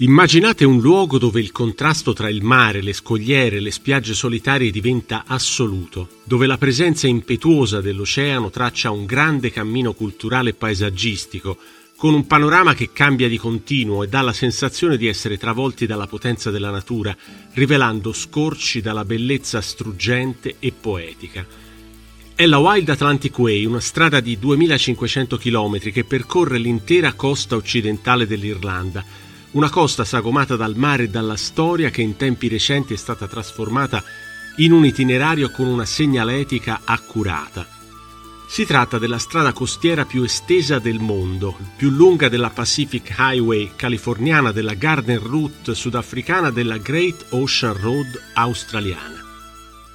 Immaginate 0.00 0.66
un 0.66 0.78
luogo 0.78 1.16
dove 1.16 1.40
il 1.40 1.52
contrasto 1.52 2.12
tra 2.12 2.28
il 2.28 2.42
mare, 2.42 2.82
le 2.82 2.92
scogliere 2.92 3.56
e 3.56 3.60
le 3.60 3.70
spiagge 3.70 4.12
solitarie 4.12 4.70
diventa 4.70 5.24
assoluto, 5.26 6.20
dove 6.22 6.46
la 6.46 6.58
presenza 6.58 7.06
impetuosa 7.06 7.80
dell'oceano 7.80 8.50
traccia 8.50 8.90
un 8.90 9.06
grande 9.06 9.50
cammino 9.50 9.94
culturale 9.94 10.50
e 10.50 10.52
paesaggistico, 10.52 11.56
con 11.96 12.12
un 12.12 12.26
panorama 12.26 12.74
che 12.74 12.92
cambia 12.92 13.26
di 13.26 13.38
continuo 13.38 14.02
e 14.02 14.08
dà 14.08 14.20
la 14.20 14.34
sensazione 14.34 14.98
di 14.98 15.06
essere 15.06 15.38
travolti 15.38 15.86
dalla 15.86 16.06
potenza 16.06 16.50
della 16.50 16.70
natura, 16.70 17.16
rivelando 17.54 18.12
scorci 18.12 18.82
dalla 18.82 19.06
bellezza 19.06 19.62
struggente 19.62 20.56
e 20.58 20.74
poetica. 20.78 21.46
È 22.34 22.44
la 22.44 22.58
Wild 22.58 22.90
Atlantic 22.90 23.38
Way, 23.38 23.64
una 23.64 23.80
strada 23.80 24.20
di 24.20 24.38
2500 24.38 25.38
km 25.38 25.78
che 25.90 26.04
percorre 26.04 26.58
l'intera 26.58 27.14
costa 27.14 27.56
occidentale 27.56 28.26
dell'Irlanda, 28.26 29.24
una 29.56 29.70
costa 29.70 30.04
sagomata 30.04 30.54
dal 30.54 30.76
mare 30.76 31.04
e 31.04 31.08
dalla 31.08 31.36
storia 31.36 31.88
che 31.88 32.02
in 32.02 32.16
tempi 32.16 32.46
recenti 32.46 32.92
è 32.92 32.96
stata 32.96 33.26
trasformata 33.26 34.04
in 34.56 34.70
un 34.70 34.84
itinerario 34.84 35.50
con 35.50 35.66
una 35.66 35.86
segnaletica 35.86 36.82
accurata. 36.84 37.66
Si 38.46 38.66
tratta 38.66 38.98
della 38.98 39.18
strada 39.18 39.54
costiera 39.54 40.04
più 40.04 40.22
estesa 40.22 40.78
del 40.78 40.98
mondo, 41.00 41.56
più 41.78 41.88
lunga 41.88 42.28
della 42.28 42.50
Pacific 42.50 43.14
Highway 43.16 43.70
californiana, 43.76 44.52
della 44.52 44.74
Garden 44.74 45.20
Route 45.20 45.74
sudafricana, 45.74 46.50
della 46.50 46.76
Great 46.76 47.28
Ocean 47.30 47.80
Road 47.80 48.20
australiana. 48.34 49.24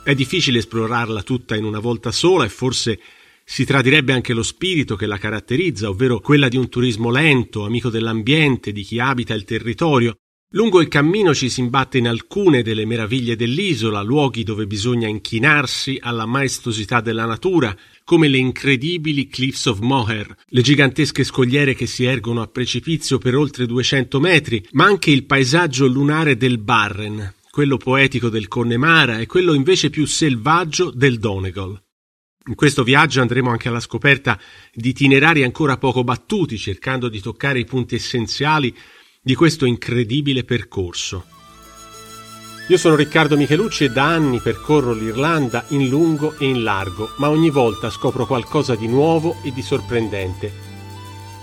È 0.01 0.15
difficile 0.15 0.57
esplorarla 0.57 1.21
tutta 1.21 1.55
in 1.55 1.65
una 1.65 1.79
volta 1.79 2.11
sola 2.11 2.45
e 2.45 2.49
forse 2.49 2.99
si 3.51 3.65
tradirebbe 3.65 4.13
anche 4.13 4.31
lo 4.31 4.43
spirito 4.43 4.95
che 4.95 5.05
la 5.05 5.17
caratterizza, 5.17 5.89
ovvero 5.89 6.21
quella 6.21 6.47
di 6.47 6.55
un 6.55 6.69
turismo 6.69 7.11
lento, 7.11 7.65
amico 7.65 7.89
dell'ambiente, 7.89 8.71
di 8.71 8.81
chi 8.81 8.97
abita 8.97 9.33
il 9.33 9.43
territorio. 9.43 10.15
Lungo 10.53 10.79
il 10.79 10.87
cammino 10.87 11.35
ci 11.35 11.49
si 11.49 11.59
imbatte 11.59 11.97
in 11.97 12.07
alcune 12.07 12.63
delle 12.63 12.85
meraviglie 12.85 13.35
dell'isola, 13.35 14.03
luoghi 14.03 14.45
dove 14.45 14.67
bisogna 14.67 15.09
inchinarsi 15.09 15.97
alla 15.99 16.25
maestosità 16.25 17.01
della 17.01 17.25
natura, 17.25 17.75
come 18.05 18.29
le 18.29 18.37
incredibili 18.37 19.27
Cliffs 19.27 19.65
of 19.65 19.79
Moher, 19.79 20.33
le 20.45 20.61
gigantesche 20.61 21.25
scogliere 21.25 21.73
che 21.73 21.87
si 21.87 22.05
ergono 22.05 22.41
a 22.41 22.47
precipizio 22.47 23.17
per 23.17 23.35
oltre 23.35 23.65
200 23.65 24.17
metri, 24.21 24.65
ma 24.71 24.85
anche 24.85 25.11
il 25.11 25.25
paesaggio 25.25 25.87
lunare 25.87 26.37
del 26.37 26.57
Barren, 26.57 27.33
quello 27.49 27.75
poetico 27.75 28.29
del 28.29 28.47
Connemara 28.47 29.19
e 29.19 29.25
quello 29.25 29.53
invece 29.53 29.89
più 29.89 30.05
selvaggio 30.05 30.89
del 30.89 31.19
Donegal. 31.19 31.77
In 32.47 32.55
questo 32.55 32.83
viaggio 32.83 33.21
andremo 33.21 33.51
anche 33.51 33.67
alla 33.67 33.79
scoperta 33.79 34.39
di 34.73 34.89
itinerari 34.89 35.43
ancora 35.43 35.77
poco 35.77 36.03
battuti, 36.03 36.57
cercando 36.57 37.07
di 37.07 37.21
toccare 37.21 37.59
i 37.59 37.65
punti 37.65 37.93
essenziali 37.93 38.75
di 39.21 39.35
questo 39.35 39.65
incredibile 39.65 40.43
percorso. 40.43 41.25
Io 42.67 42.77
sono 42.77 42.95
Riccardo 42.95 43.37
Michelucci 43.37 43.83
e 43.83 43.89
da 43.89 44.05
anni 44.05 44.39
percorro 44.39 44.93
l'Irlanda 44.93 45.65
in 45.69 45.87
lungo 45.87 46.35
e 46.39 46.47
in 46.47 46.63
largo, 46.63 47.13
ma 47.17 47.29
ogni 47.29 47.51
volta 47.51 47.91
scopro 47.91 48.25
qualcosa 48.25 48.75
di 48.75 48.87
nuovo 48.87 49.35
e 49.43 49.51
di 49.51 49.61
sorprendente. 49.61 50.69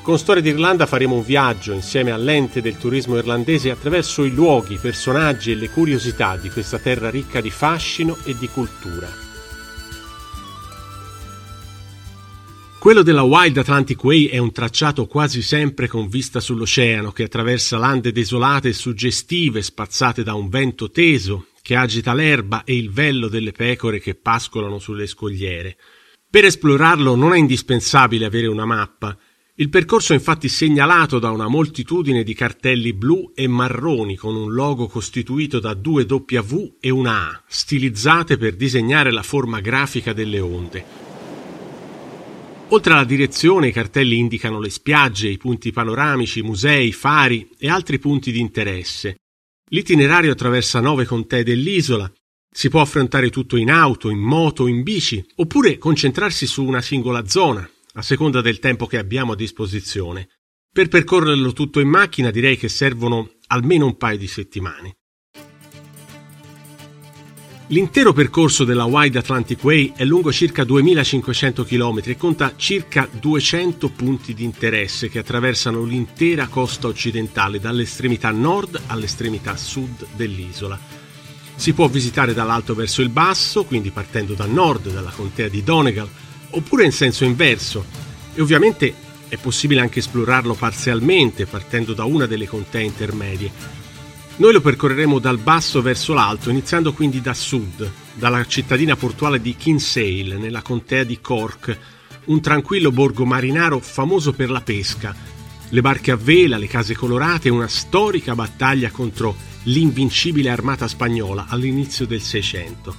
Con 0.03 0.19
Storia 0.19 0.43
d'Irlanda 0.43 0.87
faremo 0.87 1.15
un 1.15 1.23
viaggio 1.23 1.75
insieme 1.75 2.11
all'ente 2.11 2.61
del 2.61 2.77
turismo 2.77 3.17
irlandese 3.17 3.71
attraverso 3.71 4.25
i 4.25 4.33
luoghi, 4.33 4.75
i 4.75 4.79
personaggi 4.79 5.53
e 5.53 5.55
le 5.55 5.71
curiosità 5.71 6.37
di 6.37 6.51
questa 6.51 6.79
terra 6.79 7.09
ricca 7.09 7.41
di 7.41 7.51
fascino 7.51 8.17
e 8.25 8.37
di 8.37 8.49
cultura. 8.49 9.28
Quello 12.79 13.03
della 13.03 13.23
Wild 13.23 13.57
Atlantic 13.57 14.03
Way 14.05 14.27
è 14.27 14.39
un 14.39 14.53
tracciato 14.53 15.07
quasi 15.07 15.43
sempre 15.43 15.89
con 15.89 16.09
vista 16.09 16.39
sull'oceano 16.39 17.11
che 17.11 17.25
attraversa 17.25 17.77
lande 17.77 18.13
desolate 18.13 18.69
e 18.69 18.73
suggestive 18.73 19.63
spazzate 19.63 20.23
da 20.23 20.35
un 20.35 20.49
vento 20.49 20.89
teso 20.89 21.49
che 21.61 21.75
agita 21.75 22.15
l'erba 22.15 22.63
e 22.63 22.77
il 22.77 22.93
vello 22.93 23.27
delle 23.27 23.51
pecore 23.51 23.99
che 23.99 24.15
pascolano 24.15 24.79
sulle 24.79 25.09
scogliere. 25.09 25.77
Per 26.31 26.45
esplorarlo 26.45 27.17
non 27.17 27.35
è 27.35 27.39
indispensabile 27.39 28.27
avere 28.27 28.47
una 28.47 28.65
mappa. 28.65 29.19
Il 29.57 29.71
percorso 29.71 30.13
è 30.13 30.17
infatti 30.17 30.49
segnalato 30.49 31.19
da 31.19 31.33
una 31.33 31.49
moltitudine 31.49 32.23
di 32.23 32.33
cartelli 32.33 32.93
blu 32.93 33.33
e 33.35 33.49
marroni 33.49 34.15
con 34.15 34.37
un 34.37 34.53
logo 34.53 34.87
costituito 34.87 35.59
da 35.59 35.75
due 35.75 36.05
W 36.09 36.77
e 36.79 36.91
una 36.91 37.29
A, 37.29 37.43
stilizzate 37.49 38.37
per 38.37 38.55
disegnare 38.55 39.11
la 39.11 39.25
forma 39.25 39.59
grafica 39.59 40.13
delle 40.13 40.39
onde. 40.39 41.08
Oltre 42.71 42.93
alla 42.93 43.05
direzione, 43.05 43.69
i 43.69 43.73
cartelli 43.73 44.19
indicano 44.19 44.61
le 44.61 44.69
spiagge, 44.69 45.29
i 45.29 45.39
punti 45.39 45.73
panoramici, 45.73 46.43
musei, 46.43 46.93
fari 46.93 47.49
e 47.59 47.71
altri 47.71 47.99
punti 47.99 48.31
di 48.31 48.41
interesse. 48.41 49.17
L'itinerario 49.71 50.33
attraversa 50.33 50.79
nove 50.81 51.07
contee 51.07 51.45
dell'isola. 51.45 52.13
Si 52.51 52.69
può 52.69 52.83
affrontare 52.83 53.31
tutto 53.31 53.57
in 53.57 53.71
auto, 53.71 54.11
in 54.11 54.19
moto, 54.19 54.67
in 54.67 54.83
bici, 54.83 55.25
oppure 55.37 55.79
concentrarsi 55.79 56.47
su 56.47 56.63
una 56.63 56.83
singola 56.83 57.27
zona, 57.27 57.69
a 57.95 58.03
seconda 58.03 58.43
del 58.43 58.59
tempo 58.59 58.87
che 58.87 58.99
abbiamo 58.99 59.33
a 59.33 59.37
disposizione. 59.37 60.29
Per 60.71 60.89
percorrerlo 60.89 61.55
tutto 61.55 61.81
in 61.81 61.89
macchina 61.89 62.31
direi 62.31 62.59
che 62.59 62.69
servono 62.69 63.31
almeno 63.47 63.87
un 63.87 63.97
paio 63.97 64.19
di 64.19 64.27
settimane. 64.27 64.97
L'intero 67.71 68.15
percorso 68.15 68.65
della 68.65 68.87
Wide 68.87 69.19
Atlantic 69.19 69.63
Way 69.63 69.93
è 69.95 70.03
lungo 70.07 70.33
circa 70.33 70.65
2500 70.65 71.65
km 71.65 72.01
e 72.05 72.17
conta 72.17 72.55
circa 72.57 73.07
200 73.11 73.91
punti 73.91 74.33
di 74.33 74.43
interesse 74.43 75.11
che 75.11 75.19
attraversano 75.19 75.85
l'intera 75.85 76.47
costa 76.47 76.87
occidentale 76.87 77.61
dall'estremità 77.61 78.31
nord 78.31 78.81
all'estremità 78.87 79.55
sud 79.59 80.07
dell'isola. 80.17 80.81
Si 81.57 81.75
può 81.75 81.89
visitare 81.89 82.33
dall'alto 82.33 82.75
verso 82.75 83.03
il 83.03 83.11
basso, 83.11 83.65
quindi 83.65 83.91
partendo 83.91 84.33
da 84.33 84.47
nord, 84.47 84.91
dalla 84.91 85.13
contea 85.15 85.49
di 85.49 85.63
Donegal, 85.63 86.09
oppure 86.51 86.87
in 86.87 86.93
senso 86.93 87.25
inverso. 87.25 87.85
E 88.35 88.41
ovviamente 88.41 88.95
è 89.29 89.37
possibile 89.37 89.83
anche 89.83 89.99
esplorarlo 89.99 90.55
parzialmente, 90.55 91.45
partendo 91.45 91.93
da 91.93 92.05
una 92.05 92.25
delle 92.25 92.47
contee 92.47 92.85
intermedie. 92.85 93.53
Noi 94.39 94.53
lo 94.53 94.61
percorreremo 94.61 95.19
dal 95.19 95.39
basso 95.39 95.83
verso 95.83 96.15
l'alto, 96.15 96.49
iniziando 96.49 96.93
quindi 96.93 97.21
da 97.21 97.35
sud, 97.35 97.91
dalla 98.15 98.47
cittadina 98.47 98.95
portuale 98.95 99.41
di 99.41 99.57
Kinsale, 99.57 100.39
nella 100.39 100.63
contea 100.63 101.03
di 101.03 101.21
Cork, 101.21 101.77
un 102.27 102.41
tranquillo 102.41 102.93
borgo 102.93 103.25
marinaro 103.25 103.81
famoso 103.81 104.33
per 104.33 104.49
la 104.49 104.61
pesca, 104.61 105.13
le 105.71 105.81
barche 105.81 106.13
a 106.13 106.17
vela, 106.17 106.57
le 106.57 106.69
case 106.69 106.95
colorate 106.95 107.49
una 107.49 107.67
storica 107.67 108.37
battaglia 108.37 108.93
contro 108.93 109.35
l'invincibile 109.65 110.51
armata 110.51 110.87
spagnola 110.87 111.47
all'inizio 111.49 112.07
del 112.07 112.21
Seicento. 112.21 112.95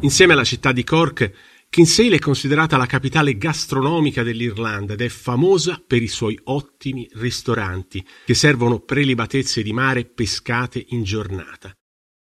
Insieme 0.00 0.34
alla 0.34 0.44
città 0.44 0.70
di 0.70 0.84
Cork 0.84 1.32
Kinsale 1.74 2.14
è 2.14 2.18
considerata 2.20 2.76
la 2.76 2.86
capitale 2.86 3.36
gastronomica 3.36 4.22
dell'Irlanda 4.22 4.92
ed 4.92 5.00
è 5.00 5.08
famosa 5.08 5.82
per 5.84 6.02
i 6.02 6.06
suoi 6.06 6.38
ottimi 6.44 7.08
ristoranti 7.14 8.06
che 8.24 8.34
servono 8.34 8.78
prelibatezze 8.78 9.60
di 9.60 9.72
mare 9.72 10.04
pescate 10.04 10.84
in 10.90 11.02
giornata. 11.02 11.72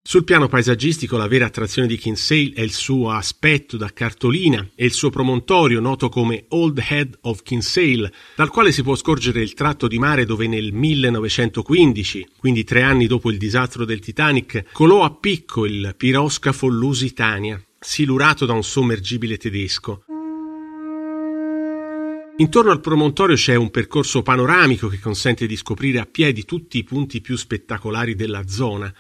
Sul 0.02 0.24
piano 0.24 0.48
paesaggistico 0.48 1.18
la 1.18 1.28
vera 1.28 1.44
attrazione 1.44 1.86
di 1.86 1.98
Kinsale 1.98 2.52
è 2.54 2.62
il 2.62 2.72
suo 2.72 3.10
aspetto 3.10 3.76
da 3.76 3.90
cartolina 3.92 4.66
e 4.74 4.86
il 4.86 4.92
suo 4.92 5.10
promontorio 5.10 5.80
noto 5.80 6.08
come 6.08 6.46
Old 6.48 6.82
Head 6.88 7.19
of 7.20 7.42
Kinsale, 7.42 8.10
dal 8.34 8.48
quale 8.48 8.72
si 8.72 8.82
può 8.82 8.94
scorgere 8.94 9.42
il 9.42 9.52
tratto 9.52 9.86
di 9.86 9.98
mare 9.98 10.24
dove 10.24 10.46
nel 10.46 10.72
1915, 10.72 12.26
quindi 12.38 12.64
tre 12.64 12.80
anni 12.80 13.06
dopo 13.06 13.30
il 13.30 13.36
disastro 13.36 13.84
del 13.84 14.00
Titanic, 14.00 14.72
colò 14.72 15.04
a 15.04 15.10
picco 15.10 15.66
il 15.66 15.94
piroscafo 15.94 16.69
Lusitania, 16.69 17.62
silurato 17.82 18.47
da 18.47 18.53
un 18.53 18.62
sommergibile 18.62 19.37
tedesco. 19.37 20.04
Intorno 22.37 22.70
al 22.70 22.81
promontorio 22.81 23.34
c'è 23.37 23.56
un 23.56 23.70
percorso 23.70 24.22
panoramico 24.22 24.88
che 24.88 25.00
consente 25.00 25.47
di 25.47 25.56
scoprire 25.56 25.98
a 25.98 26.06
piedi 26.06 26.44
tutti 26.44 26.79
i 26.79 26.84
punti 26.84 27.20
più 27.20 27.37
spettacolari 27.37 28.14
della 28.14 28.46
zona, 28.46 28.93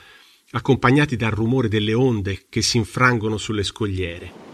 accompagnati 0.50 1.16
dal 1.16 1.30
rumore 1.30 1.68
delle 1.68 1.94
onde 1.94 2.46
che 2.48 2.60
si 2.60 2.76
infrangono 2.76 3.38
sulle 3.38 3.62
scogliere. 3.62 4.51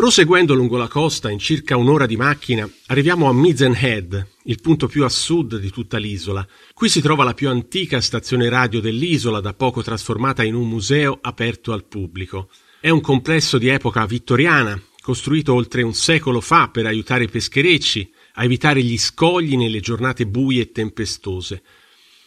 Proseguendo 0.00 0.54
lungo 0.54 0.78
la 0.78 0.88
costa, 0.88 1.30
in 1.30 1.38
circa 1.38 1.76
un'ora 1.76 2.06
di 2.06 2.16
macchina, 2.16 2.66
arriviamo 2.86 3.28
a 3.28 3.34
Mizen 3.34 3.76
Head, 3.78 4.28
il 4.44 4.58
punto 4.62 4.86
più 4.86 5.04
a 5.04 5.10
sud 5.10 5.58
di 5.58 5.68
tutta 5.68 5.98
l'isola. 5.98 6.48
Qui 6.72 6.88
si 6.88 7.02
trova 7.02 7.22
la 7.22 7.34
più 7.34 7.50
antica 7.50 8.00
stazione 8.00 8.48
radio 8.48 8.80
dell'isola, 8.80 9.40
da 9.40 9.52
poco 9.52 9.82
trasformata 9.82 10.42
in 10.42 10.54
un 10.54 10.66
museo 10.66 11.18
aperto 11.20 11.74
al 11.74 11.84
pubblico. 11.84 12.48
È 12.80 12.88
un 12.88 13.02
complesso 13.02 13.58
di 13.58 13.68
epoca 13.68 14.06
vittoriana, 14.06 14.80
costruito 15.02 15.52
oltre 15.52 15.82
un 15.82 15.92
secolo 15.92 16.40
fa 16.40 16.70
per 16.70 16.86
aiutare 16.86 17.24
i 17.24 17.28
pescherecci 17.28 18.10
a 18.36 18.44
evitare 18.44 18.82
gli 18.82 18.96
scogli 18.96 19.54
nelle 19.58 19.80
giornate 19.80 20.26
buie 20.26 20.62
e 20.62 20.72
tempestose. 20.72 21.62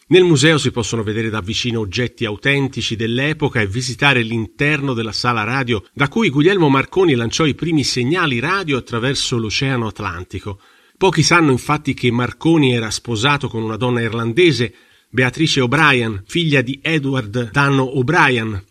Nel 0.07 0.23
museo 0.23 0.57
si 0.57 0.71
possono 0.71 1.01
vedere 1.01 1.29
da 1.29 1.39
vicino 1.39 1.79
oggetti 1.79 2.25
autentici 2.25 2.97
dell'epoca 2.97 3.61
e 3.61 3.67
visitare 3.67 4.21
l'interno 4.21 4.94
della 4.94 5.13
sala 5.13 5.44
radio 5.44 5.83
da 5.94 6.09
cui 6.09 6.29
Guglielmo 6.29 6.67
Marconi 6.67 7.15
lanciò 7.15 7.45
i 7.45 7.55
primi 7.55 7.85
segnali 7.85 8.39
radio 8.39 8.77
attraverso 8.77 9.38
l'Oceano 9.38 9.88
Atlantico. 9.88 10.59
Pochi 10.97 11.23
sanno 11.23 11.51
infatti 11.51 11.94
che 11.94 12.11
Marconi 12.11 12.73
era 12.73 12.91
sposato 12.91 13.47
con 13.47 13.63
una 13.63 13.77
donna 13.77 14.01
irlandese, 14.01 14.73
Beatrice 15.09 15.61
O'Brien, 15.61 16.23
figlia 16.25 16.61
di 16.61 16.79
Edward 16.81 17.51
Danno 17.51 17.97
O'Brien, 17.97 18.61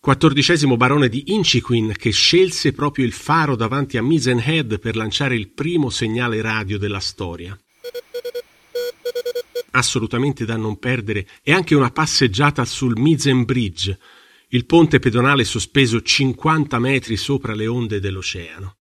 quattordicesimo 0.00 0.76
barone 0.76 1.08
di 1.08 1.32
Inchiquin, 1.32 1.92
che 1.96 2.10
scelse 2.10 2.72
proprio 2.72 3.04
il 3.04 3.12
faro 3.12 3.56
davanti 3.56 3.98
a 3.98 4.02
Misenhead 4.02 4.78
per 4.78 4.96
lanciare 4.96 5.36
il 5.36 5.50
primo 5.50 5.90
segnale 5.90 6.40
radio 6.40 6.78
della 6.78 7.00
storia. 7.00 7.58
Assolutamente 9.72 10.44
da 10.44 10.56
non 10.56 10.78
perdere 10.78 11.26
è 11.42 11.52
anche 11.52 11.74
una 11.74 11.90
passeggiata 11.90 12.64
sul 12.64 12.98
Misen 12.98 13.44
Bridge, 13.44 13.98
il 14.48 14.64
ponte 14.64 14.98
pedonale 14.98 15.44
sospeso 15.44 16.00
50 16.00 16.78
metri 16.78 17.16
sopra 17.16 17.54
le 17.54 17.66
onde 17.66 18.00
dell'oceano. 18.00 18.76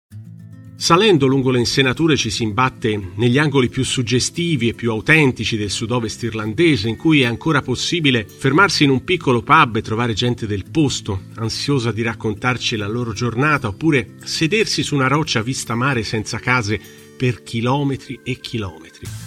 Salendo 0.77 1.27
lungo 1.27 1.51
le 1.51 1.61
insenature 1.61 2.17
ci 2.17 2.31
si 2.31 2.43
imbatte 2.43 3.13
negli 3.15 3.39
angoli 3.39 3.71
più 3.71 3.85
suggestivi 3.85 4.69
e 4.69 4.75
più 4.75 4.91
autentici 4.91 5.57
del 5.57 5.71
sud-ovest 5.71 6.25
irlandese, 6.25 6.89
in 6.89 6.97
cui 6.97 7.23
è 7.23 7.25
ancora 7.25 7.63
possibile 7.63 8.27
fermarsi 8.27 8.85
in 8.85 8.91
un 8.91 9.05
piccolo 9.05 9.41
pub 9.41 9.77
e 9.77 9.83
trovare 9.83 10.13
gente 10.13 10.47
del 10.47 10.69
posto, 10.71 11.23
ansiosa 11.37 11.93
di 11.93 12.03
raccontarci 12.03 12.77
la 12.77 12.89
loro 12.89 13.13
giornata, 13.13 13.69
oppure 13.69 14.17
sedersi 14.25 14.83
su 14.83 14.95
una 14.95 15.07
roccia 15.07 15.43
vista 15.43 15.75
mare 15.75 16.03
senza 16.03 16.39
case 16.39 16.79
per 17.17 17.43
chilometri 17.43 18.21
e 18.23 18.39
chilometri. 18.41 19.24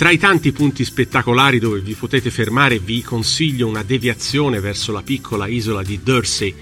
Tra 0.00 0.08
i 0.08 0.16
tanti 0.16 0.50
punti 0.52 0.82
spettacolari 0.82 1.58
dove 1.58 1.80
vi 1.80 1.92
potete 1.92 2.30
fermare 2.30 2.78
vi 2.78 3.02
consiglio 3.02 3.68
una 3.68 3.82
deviazione 3.82 4.58
verso 4.58 4.92
la 4.92 5.02
piccola 5.02 5.46
isola 5.46 5.82
di 5.82 6.00
Dursey, 6.02 6.54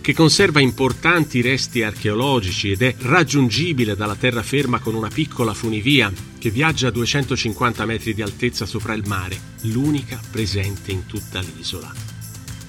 che 0.00 0.14
conserva 0.14 0.60
importanti 0.60 1.40
resti 1.40 1.82
archeologici 1.82 2.70
ed 2.70 2.82
è 2.82 2.94
raggiungibile 3.00 3.96
dalla 3.96 4.14
terraferma 4.14 4.78
con 4.78 4.94
una 4.94 5.08
piccola 5.08 5.54
funivia 5.54 6.12
che 6.38 6.50
viaggia 6.50 6.86
a 6.86 6.90
250 6.92 7.84
metri 7.84 8.14
di 8.14 8.22
altezza 8.22 8.64
sopra 8.64 8.94
il 8.94 9.02
mare, 9.08 9.40
l'unica 9.62 10.20
presente 10.30 10.92
in 10.92 11.04
tutta 11.06 11.40
l'isola. 11.40 11.92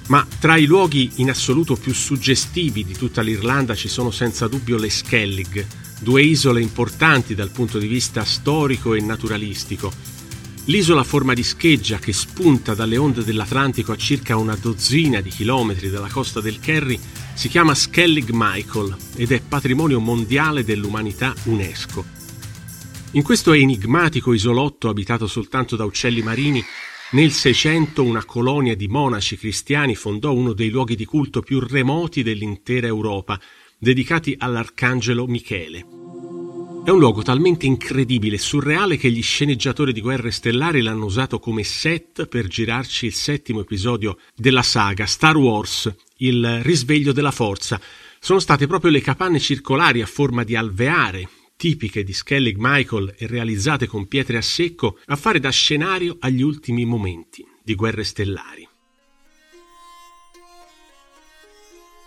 Ma 0.07 0.25
tra 0.39 0.57
i 0.57 0.65
luoghi 0.65 1.11
in 1.17 1.29
assoluto 1.29 1.75
più 1.75 1.93
suggestivi 1.93 2.83
di 2.83 2.93
tutta 2.93 3.21
l'Irlanda 3.21 3.75
ci 3.75 3.89
sono 3.89 4.09
senza 4.09 4.47
dubbio 4.47 4.77
le 4.77 4.89
Skellig, 4.89 5.67
due 5.99 6.23
isole 6.23 6.61
importanti 6.61 7.35
dal 7.35 7.51
punto 7.51 7.77
di 7.77 7.85
vista 7.87 8.23
storico 8.23 8.95
e 8.95 9.01
naturalistico, 9.01 10.13
L'isola 10.67 11.01
a 11.01 11.03
forma 11.03 11.35
di 11.35 11.43
scheggia 11.43 11.99
che 11.99 12.11
spunta 12.11 12.73
dalle 12.73 12.97
onde 12.97 13.23
dell'Atlantico 13.23 13.91
a 13.91 13.97
circa 13.97 14.35
una 14.35 14.55
dozzina 14.55 15.21
di 15.21 15.29
chilometri 15.29 15.91
dalla 15.91 16.09
costa 16.09 16.41
del 16.41 16.59
Kerry 16.59 16.99
si 17.35 17.49
chiama 17.49 17.75
Skellig 17.75 18.29
Michael 18.31 18.95
ed 19.15 19.31
è 19.31 19.41
patrimonio 19.41 19.99
mondiale 19.99 20.63
dell'umanità 20.63 21.35
UNESCO. 21.43 22.03
In 23.11 23.21
questo 23.21 23.53
enigmatico 23.53 24.33
isolotto 24.33 24.89
abitato 24.89 25.27
soltanto 25.27 25.75
da 25.75 25.85
uccelli 25.85 26.23
marini, 26.23 26.63
nel 27.11 27.31
Seicento 27.31 28.03
una 28.03 28.25
colonia 28.25 28.75
di 28.75 28.87
monaci 28.87 29.37
cristiani 29.37 29.93
fondò 29.93 30.33
uno 30.33 30.53
dei 30.53 30.69
luoghi 30.69 30.95
di 30.95 31.05
culto 31.05 31.41
più 31.41 31.59
remoti 31.59 32.23
dell'intera 32.23 32.87
Europa, 32.87 33.39
dedicati 33.77 34.35
all'arcangelo 34.35 35.27
Michele. 35.27 36.04
È 36.85 36.91
un 36.91 36.99
luogo 36.99 37.23
talmente 37.23 37.65
incredibile 37.65 38.35
e 38.35 38.37
surreale 38.37 38.95
che 38.95 39.09
gli 39.09 39.23
sceneggiatori 39.23 39.91
di 39.91 40.01
Guerre 40.01 40.29
Stellari 40.29 40.83
l'hanno 40.83 41.05
usato 41.05 41.39
come 41.39 41.63
set 41.63 42.27
per 42.27 42.45
girarci 42.45 43.07
il 43.07 43.13
settimo 43.15 43.61
episodio 43.61 44.19
della 44.35 44.61
saga 44.61 45.07
Star 45.07 45.35
Wars, 45.35 45.91
il 46.17 46.61
risveglio 46.61 47.11
della 47.11 47.31
forza. 47.31 47.81
Sono 48.19 48.37
state 48.37 48.67
proprio 48.67 48.91
le 48.91 49.01
capanne 49.01 49.39
circolari 49.39 50.03
a 50.03 50.05
forma 50.05 50.43
di 50.43 50.55
alveare, 50.55 51.27
tipiche 51.57 52.03
di 52.03 52.13
Skellig 52.13 52.57
Michael 52.59 53.15
e 53.17 53.25
realizzate 53.25 53.87
con 53.87 54.07
pietre 54.07 54.37
a 54.37 54.43
secco, 54.43 54.99
a 55.05 55.15
fare 55.15 55.39
da 55.39 55.49
scenario 55.49 56.17
agli 56.19 56.43
ultimi 56.43 56.85
momenti 56.85 57.43
di 57.63 57.73
Guerre 57.73 58.03
Stellari. 58.03 58.67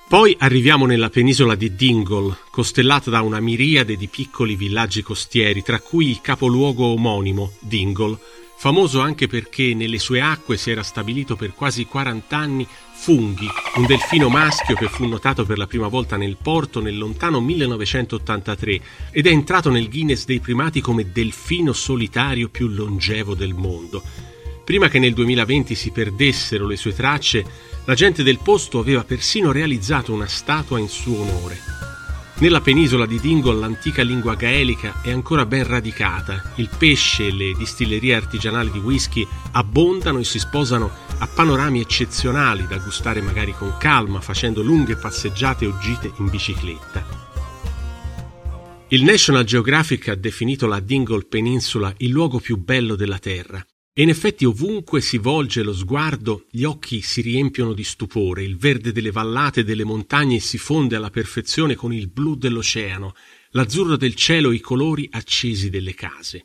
Poi 0.08 0.34
arriviamo 0.38 0.86
nella 0.86 1.10
penisola 1.10 1.54
di 1.54 1.74
Dingle, 1.74 2.34
costellata 2.50 3.10
da 3.10 3.20
una 3.20 3.40
miriade 3.40 3.94
di 3.94 4.08
piccoli 4.08 4.56
villaggi 4.56 5.02
costieri, 5.02 5.62
tra 5.62 5.80
cui 5.80 6.08
il 6.08 6.22
capoluogo 6.22 6.86
omonimo, 6.86 7.52
Dingle, 7.60 8.18
famoso 8.56 9.00
anche 9.00 9.26
perché 9.26 9.74
nelle 9.74 9.98
sue 9.98 10.22
acque 10.22 10.56
si 10.56 10.70
era 10.70 10.82
stabilito 10.82 11.36
per 11.36 11.52
quasi 11.52 11.84
40 11.84 12.34
anni 12.34 12.66
Funghi, 12.94 13.46
un 13.76 13.84
delfino 13.84 14.30
maschio 14.30 14.76
che 14.76 14.88
fu 14.88 15.06
notato 15.06 15.44
per 15.44 15.58
la 15.58 15.66
prima 15.66 15.88
volta 15.88 16.16
nel 16.16 16.38
porto 16.40 16.80
nel 16.80 16.96
lontano 16.96 17.42
1983 17.42 18.80
ed 19.10 19.26
è 19.26 19.30
entrato 19.30 19.68
nel 19.68 19.90
Guinness 19.90 20.24
dei 20.24 20.40
primati 20.40 20.80
come 20.80 21.12
delfino 21.12 21.74
solitario 21.74 22.48
più 22.48 22.68
longevo 22.68 23.34
del 23.34 23.52
mondo. 23.52 24.02
Prima 24.64 24.88
che 24.88 24.98
nel 24.98 25.12
2020 25.12 25.74
si 25.74 25.90
perdessero 25.90 26.66
le 26.66 26.76
sue 26.76 26.94
tracce, 26.94 27.44
la 27.88 27.94
gente 27.94 28.22
del 28.22 28.38
posto 28.38 28.78
aveva 28.78 29.02
persino 29.02 29.50
realizzato 29.50 30.12
una 30.12 30.26
statua 30.26 30.78
in 30.78 30.90
suo 30.90 31.20
onore. 31.20 31.58
Nella 32.40 32.60
penisola 32.60 33.06
di 33.06 33.18
Dingle 33.18 33.58
l'antica 33.58 34.02
lingua 34.02 34.34
gaelica 34.34 35.00
è 35.02 35.10
ancora 35.10 35.46
ben 35.46 35.66
radicata, 35.66 36.52
il 36.56 36.68
pesce 36.76 37.28
e 37.28 37.32
le 37.32 37.54
distillerie 37.54 38.14
artigianali 38.14 38.70
di 38.70 38.78
whisky 38.78 39.26
abbondano 39.52 40.18
e 40.18 40.24
si 40.24 40.38
sposano 40.38 40.90
a 41.16 41.26
panorami 41.26 41.80
eccezionali 41.80 42.66
da 42.66 42.76
gustare 42.76 43.22
magari 43.22 43.54
con 43.54 43.74
calma, 43.78 44.20
facendo 44.20 44.60
lunghe 44.60 44.96
passeggiate 44.96 45.64
o 45.64 45.78
gite 45.78 46.12
in 46.18 46.28
bicicletta. 46.28 47.06
Il 48.88 49.02
National 49.02 49.44
Geographic 49.44 50.08
ha 50.08 50.14
definito 50.14 50.66
la 50.66 50.80
Dingle 50.80 51.24
Peninsula 51.24 51.90
il 51.96 52.10
luogo 52.10 52.38
più 52.38 52.58
bello 52.58 52.96
della 52.96 53.18
Terra 53.18 53.64
e 53.98 54.02
in 54.02 54.10
effetti 54.10 54.44
ovunque 54.44 55.00
si 55.00 55.18
volge 55.18 55.64
lo 55.64 55.74
sguardo, 55.74 56.46
gli 56.52 56.62
occhi 56.62 57.00
si 57.00 57.20
riempiono 57.20 57.72
di 57.72 57.82
stupore, 57.82 58.44
il 58.44 58.56
verde 58.56 58.92
delle 58.92 59.10
vallate 59.10 59.60
e 59.60 59.64
delle 59.64 59.82
montagne 59.82 60.38
si 60.38 60.56
fonde 60.56 60.94
alla 60.94 61.10
perfezione 61.10 61.74
con 61.74 61.92
il 61.92 62.06
blu 62.06 62.36
dell'oceano, 62.36 63.16
l'azzurro 63.50 63.96
del 63.96 64.14
cielo 64.14 64.52
e 64.52 64.54
i 64.54 64.60
colori 64.60 65.08
accesi 65.10 65.68
delle 65.68 65.94
case. 65.94 66.44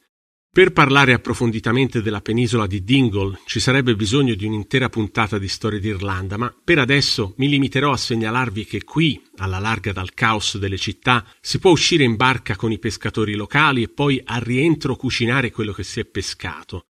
Per 0.52 0.72
parlare 0.72 1.14
approfonditamente 1.14 2.02
della 2.02 2.22
penisola 2.22 2.66
di 2.66 2.84
Dingle 2.84 3.42
ci 3.46 3.60
sarebbe 3.60 3.96
bisogno 3.96 4.34
di 4.34 4.48
un'intera 4.48 4.90
puntata 4.90 5.38
di 5.38 5.48
storia 5.48 5.80
d'Irlanda, 5.80 6.38
ma 6.38 6.52
per 6.64 6.80
adesso 6.80 7.36
mi 7.38 7.48
limiterò 7.48 7.92
a 7.92 7.98
segnalarvi 7.98 8.66
che 8.66 8.84
qui, 8.84 9.22
alla 9.36 9.60
larga 9.60 9.92
dal 9.92 10.16
caos 10.16 10.58
delle 10.58 10.78
città, 10.78 11.24
si 11.40 11.60
può 11.60 11.70
uscire 11.70 12.04
in 12.04 12.16
barca 12.16 12.56
con 12.56 12.72
i 12.72 12.80
pescatori 12.80 13.36
locali 13.36 13.84
e 13.84 13.90
poi 13.90 14.20
al 14.26 14.42
rientro 14.42 14.96
cucinare 14.96 15.52
quello 15.52 15.72
che 15.72 15.84
si 15.84 16.00
è 16.00 16.06
pescato. 16.06 16.88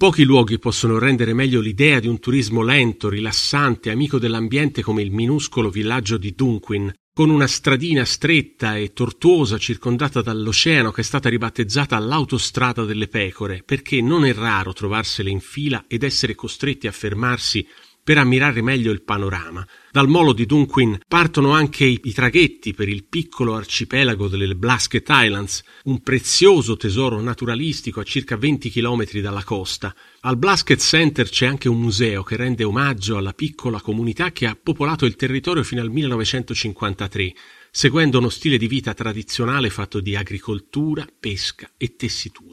Pochi 0.00 0.24
luoghi 0.24 0.58
possono 0.58 0.98
rendere 0.98 1.34
meglio 1.34 1.60
l'idea 1.60 2.00
di 2.00 2.08
un 2.08 2.20
turismo 2.20 2.62
lento, 2.62 3.10
rilassante, 3.10 3.90
amico 3.90 4.18
dell'ambiente 4.18 4.80
come 4.80 5.02
il 5.02 5.10
minuscolo 5.10 5.68
villaggio 5.68 6.16
di 6.16 6.32
Dunquin, 6.34 6.90
con 7.12 7.28
una 7.28 7.46
stradina 7.46 8.06
stretta 8.06 8.78
e 8.78 8.94
tortuosa 8.94 9.58
circondata 9.58 10.22
dall'oceano 10.22 10.90
che 10.90 11.02
è 11.02 11.04
stata 11.04 11.28
ribattezzata 11.28 11.98
l'autostrada 11.98 12.86
delle 12.86 13.08
pecore, 13.08 13.62
perché 13.62 14.00
non 14.00 14.24
è 14.24 14.32
raro 14.32 14.72
trovarsele 14.72 15.28
in 15.28 15.40
fila 15.40 15.84
ed 15.86 16.02
essere 16.02 16.34
costretti 16.34 16.86
a 16.86 16.92
fermarsi 16.92 17.68
per 18.10 18.18
ammirare 18.18 18.60
meglio 18.60 18.90
il 18.90 19.02
panorama. 19.02 19.64
Dal 19.92 20.08
molo 20.08 20.32
di 20.32 20.44
Dunquin 20.44 20.98
partono 21.06 21.52
anche 21.52 21.84
i, 21.84 22.00
i 22.02 22.12
traghetti 22.12 22.74
per 22.74 22.88
il 22.88 23.04
piccolo 23.04 23.54
arcipelago 23.54 24.26
delle 24.26 24.56
Blasket 24.56 25.06
Islands, 25.08 25.62
un 25.84 26.02
prezioso 26.02 26.76
tesoro 26.76 27.20
naturalistico 27.20 28.00
a 28.00 28.02
circa 28.02 28.36
20 28.36 28.68
km 28.68 29.20
dalla 29.20 29.44
costa. 29.44 29.94
Al 30.22 30.36
Blasket 30.38 30.80
Center 30.80 31.28
c'è 31.28 31.46
anche 31.46 31.68
un 31.68 31.78
museo 31.78 32.24
che 32.24 32.34
rende 32.34 32.64
omaggio 32.64 33.16
alla 33.16 33.32
piccola 33.32 33.80
comunità 33.80 34.32
che 34.32 34.46
ha 34.46 34.58
popolato 34.60 35.06
il 35.06 35.14
territorio 35.14 35.62
fino 35.62 35.80
al 35.80 35.90
1953, 35.90 37.32
seguendo 37.70 38.18
uno 38.18 38.28
stile 38.28 38.58
di 38.58 38.66
vita 38.66 38.92
tradizionale 38.92 39.70
fatto 39.70 40.00
di 40.00 40.16
agricoltura, 40.16 41.06
pesca 41.20 41.70
e 41.76 41.94
tessitura. 41.94 42.49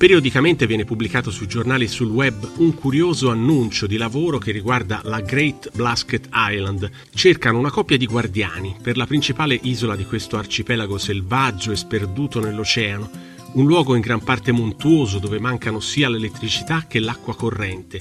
Periodicamente 0.00 0.66
viene 0.66 0.86
pubblicato 0.86 1.30
sui 1.30 1.46
giornali 1.46 1.84
e 1.84 1.88
sul 1.88 2.08
web 2.08 2.52
un 2.56 2.72
curioso 2.72 3.30
annuncio 3.30 3.86
di 3.86 3.98
lavoro 3.98 4.38
che 4.38 4.50
riguarda 4.50 5.02
la 5.04 5.20
Great 5.20 5.76
Blasket 5.76 6.30
Island. 6.32 6.90
Cercano 7.12 7.58
una 7.58 7.70
coppia 7.70 7.98
di 7.98 8.06
guardiani 8.06 8.74
per 8.80 8.96
la 8.96 9.04
principale 9.04 9.58
isola 9.60 9.96
di 9.96 10.06
questo 10.06 10.38
arcipelago 10.38 10.96
selvaggio 10.96 11.70
e 11.70 11.76
sperduto 11.76 12.40
nell'oceano, 12.40 13.10
un 13.52 13.66
luogo 13.66 13.94
in 13.94 14.00
gran 14.00 14.24
parte 14.24 14.52
montuoso 14.52 15.18
dove 15.18 15.38
mancano 15.38 15.80
sia 15.80 16.08
l'elettricità 16.08 16.86
che 16.88 16.98
l'acqua 16.98 17.36
corrente, 17.36 18.00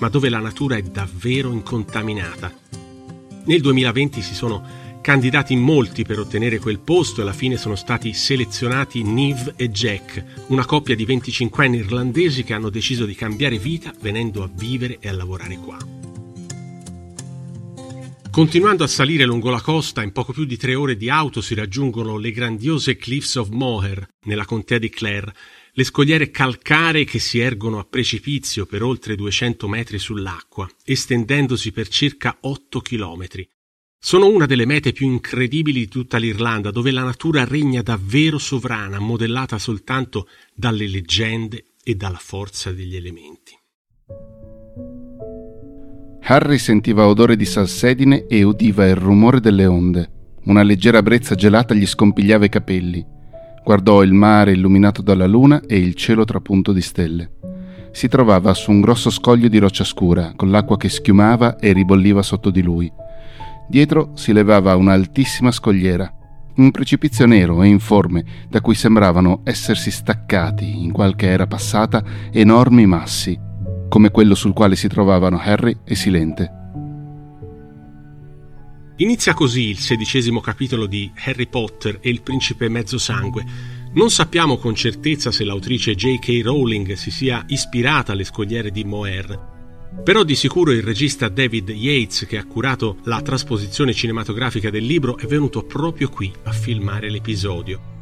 ma 0.00 0.08
dove 0.08 0.28
la 0.28 0.40
natura 0.40 0.74
è 0.74 0.82
davvero 0.82 1.52
incontaminata. 1.52 2.52
Nel 3.44 3.60
2020 3.60 4.20
si 4.20 4.34
sono 4.34 4.85
Candidati 5.06 5.54
molti 5.54 6.02
per 6.02 6.18
ottenere 6.18 6.58
quel 6.58 6.80
posto 6.80 7.20
e 7.20 7.22
alla 7.22 7.32
fine 7.32 7.56
sono 7.56 7.76
stati 7.76 8.12
selezionati 8.12 9.04
Niv 9.04 9.52
e 9.54 9.70
Jack, 9.70 10.46
una 10.48 10.64
coppia 10.64 10.96
di 10.96 11.04
25 11.04 11.64
anni 11.64 11.76
irlandesi 11.76 12.42
che 12.42 12.54
hanno 12.54 12.70
deciso 12.70 13.06
di 13.06 13.14
cambiare 13.14 13.56
vita 13.56 13.94
venendo 14.00 14.42
a 14.42 14.50
vivere 14.52 14.98
e 14.98 15.08
a 15.08 15.12
lavorare 15.12 15.58
qua. 15.58 15.78
Continuando 18.32 18.82
a 18.82 18.88
salire 18.88 19.24
lungo 19.24 19.48
la 19.48 19.60
costa, 19.60 20.02
in 20.02 20.10
poco 20.10 20.32
più 20.32 20.44
di 20.44 20.56
tre 20.56 20.74
ore 20.74 20.96
di 20.96 21.08
auto 21.08 21.40
si 21.40 21.54
raggiungono 21.54 22.18
le 22.18 22.32
grandiose 22.32 22.96
Cliffs 22.96 23.36
of 23.36 23.50
Moher, 23.50 24.08
nella 24.24 24.44
contea 24.44 24.78
di 24.78 24.88
Clare, 24.88 25.32
le 25.70 25.84
scogliere 25.84 26.32
calcaree 26.32 27.04
che 27.04 27.20
si 27.20 27.38
ergono 27.38 27.78
a 27.78 27.86
precipizio 27.88 28.66
per 28.66 28.82
oltre 28.82 29.14
200 29.14 29.68
metri 29.68 30.00
sull'acqua, 30.00 30.68
estendendosi 30.82 31.70
per 31.70 31.86
circa 31.86 32.38
8 32.40 32.80
chilometri. 32.80 33.48
Sono 34.06 34.28
una 34.28 34.46
delle 34.46 34.66
mete 34.66 34.92
più 34.92 35.08
incredibili 35.08 35.80
di 35.80 35.88
tutta 35.88 36.16
l'Irlanda, 36.16 36.70
dove 36.70 36.92
la 36.92 37.02
natura 37.02 37.44
regna 37.44 37.82
davvero 37.82 38.38
sovrana, 38.38 39.00
modellata 39.00 39.58
soltanto 39.58 40.28
dalle 40.54 40.86
leggende 40.86 41.72
e 41.82 41.96
dalla 41.96 42.20
forza 42.20 42.70
degli 42.70 42.94
elementi. 42.94 43.58
Harry 46.20 46.58
sentiva 46.58 47.08
odore 47.08 47.34
di 47.34 47.44
salsedine 47.44 48.26
e 48.28 48.44
udiva 48.44 48.86
il 48.86 48.94
rumore 48.94 49.40
delle 49.40 49.66
onde. 49.66 50.10
Una 50.44 50.62
leggera 50.62 51.02
brezza 51.02 51.34
gelata 51.34 51.74
gli 51.74 51.84
scompigliava 51.84 52.44
i 52.44 52.48
capelli. 52.48 53.04
Guardò 53.64 54.04
il 54.04 54.12
mare 54.12 54.52
illuminato 54.52 55.02
dalla 55.02 55.26
luna 55.26 55.62
e 55.66 55.78
il 55.78 55.94
cielo 55.94 56.24
trapunto 56.24 56.72
di 56.72 56.80
stelle. 56.80 57.32
Si 57.90 58.06
trovava 58.06 58.54
su 58.54 58.70
un 58.70 58.80
grosso 58.80 59.10
scoglio 59.10 59.48
di 59.48 59.58
roccia 59.58 59.82
scura, 59.82 60.32
con 60.36 60.52
l'acqua 60.52 60.76
che 60.76 60.88
schiumava 60.88 61.58
e 61.58 61.72
ribolliva 61.72 62.22
sotto 62.22 62.50
di 62.50 62.62
lui. 62.62 63.04
Dietro 63.68 64.12
si 64.14 64.32
levava 64.32 64.76
un'altissima 64.76 65.50
scogliera, 65.50 66.12
un 66.56 66.70
precipizio 66.70 67.26
nero 67.26 67.62
e 67.62 67.68
informe 67.68 68.24
da 68.48 68.60
cui 68.60 68.74
sembravano 68.74 69.40
essersi 69.44 69.90
staccati 69.90 70.82
in 70.82 70.92
qualche 70.92 71.26
era 71.26 71.46
passata 71.46 72.02
enormi 72.30 72.86
massi, 72.86 73.38
come 73.88 74.10
quello 74.10 74.34
sul 74.34 74.52
quale 74.52 74.76
si 74.76 74.88
trovavano 74.88 75.38
Harry 75.38 75.76
e 75.84 75.94
Silente. 75.94 76.50
Inizia 78.98 79.34
così 79.34 79.68
il 79.68 79.78
sedicesimo 79.78 80.40
capitolo 80.40 80.86
di 80.86 81.10
Harry 81.26 81.48
Potter 81.48 81.98
e 82.00 82.08
il 82.08 82.22
principe 82.22 82.68
mezzosangue. 82.70 83.44
Non 83.92 84.10
sappiamo 84.10 84.56
con 84.56 84.74
certezza 84.74 85.30
se 85.30 85.44
l'autrice 85.44 85.94
J.K. 85.94 86.40
Rowling 86.42 86.92
si 86.94 87.10
sia 87.10 87.44
ispirata 87.48 88.12
alle 88.12 88.24
scogliere 88.24 88.70
di 88.70 88.84
Moher, 88.84 89.55
però 90.02 90.22
di 90.22 90.34
sicuro 90.34 90.72
il 90.72 90.82
regista 90.82 91.28
David 91.28 91.70
Yates, 91.70 92.26
che 92.26 92.38
ha 92.38 92.44
curato 92.44 92.98
la 93.04 93.20
trasposizione 93.22 93.92
cinematografica 93.92 94.70
del 94.70 94.84
libro, 94.84 95.16
è 95.16 95.26
venuto 95.26 95.62
proprio 95.64 96.08
qui 96.08 96.32
a 96.44 96.52
filmare 96.52 97.10
l'episodio. 97.10 97.95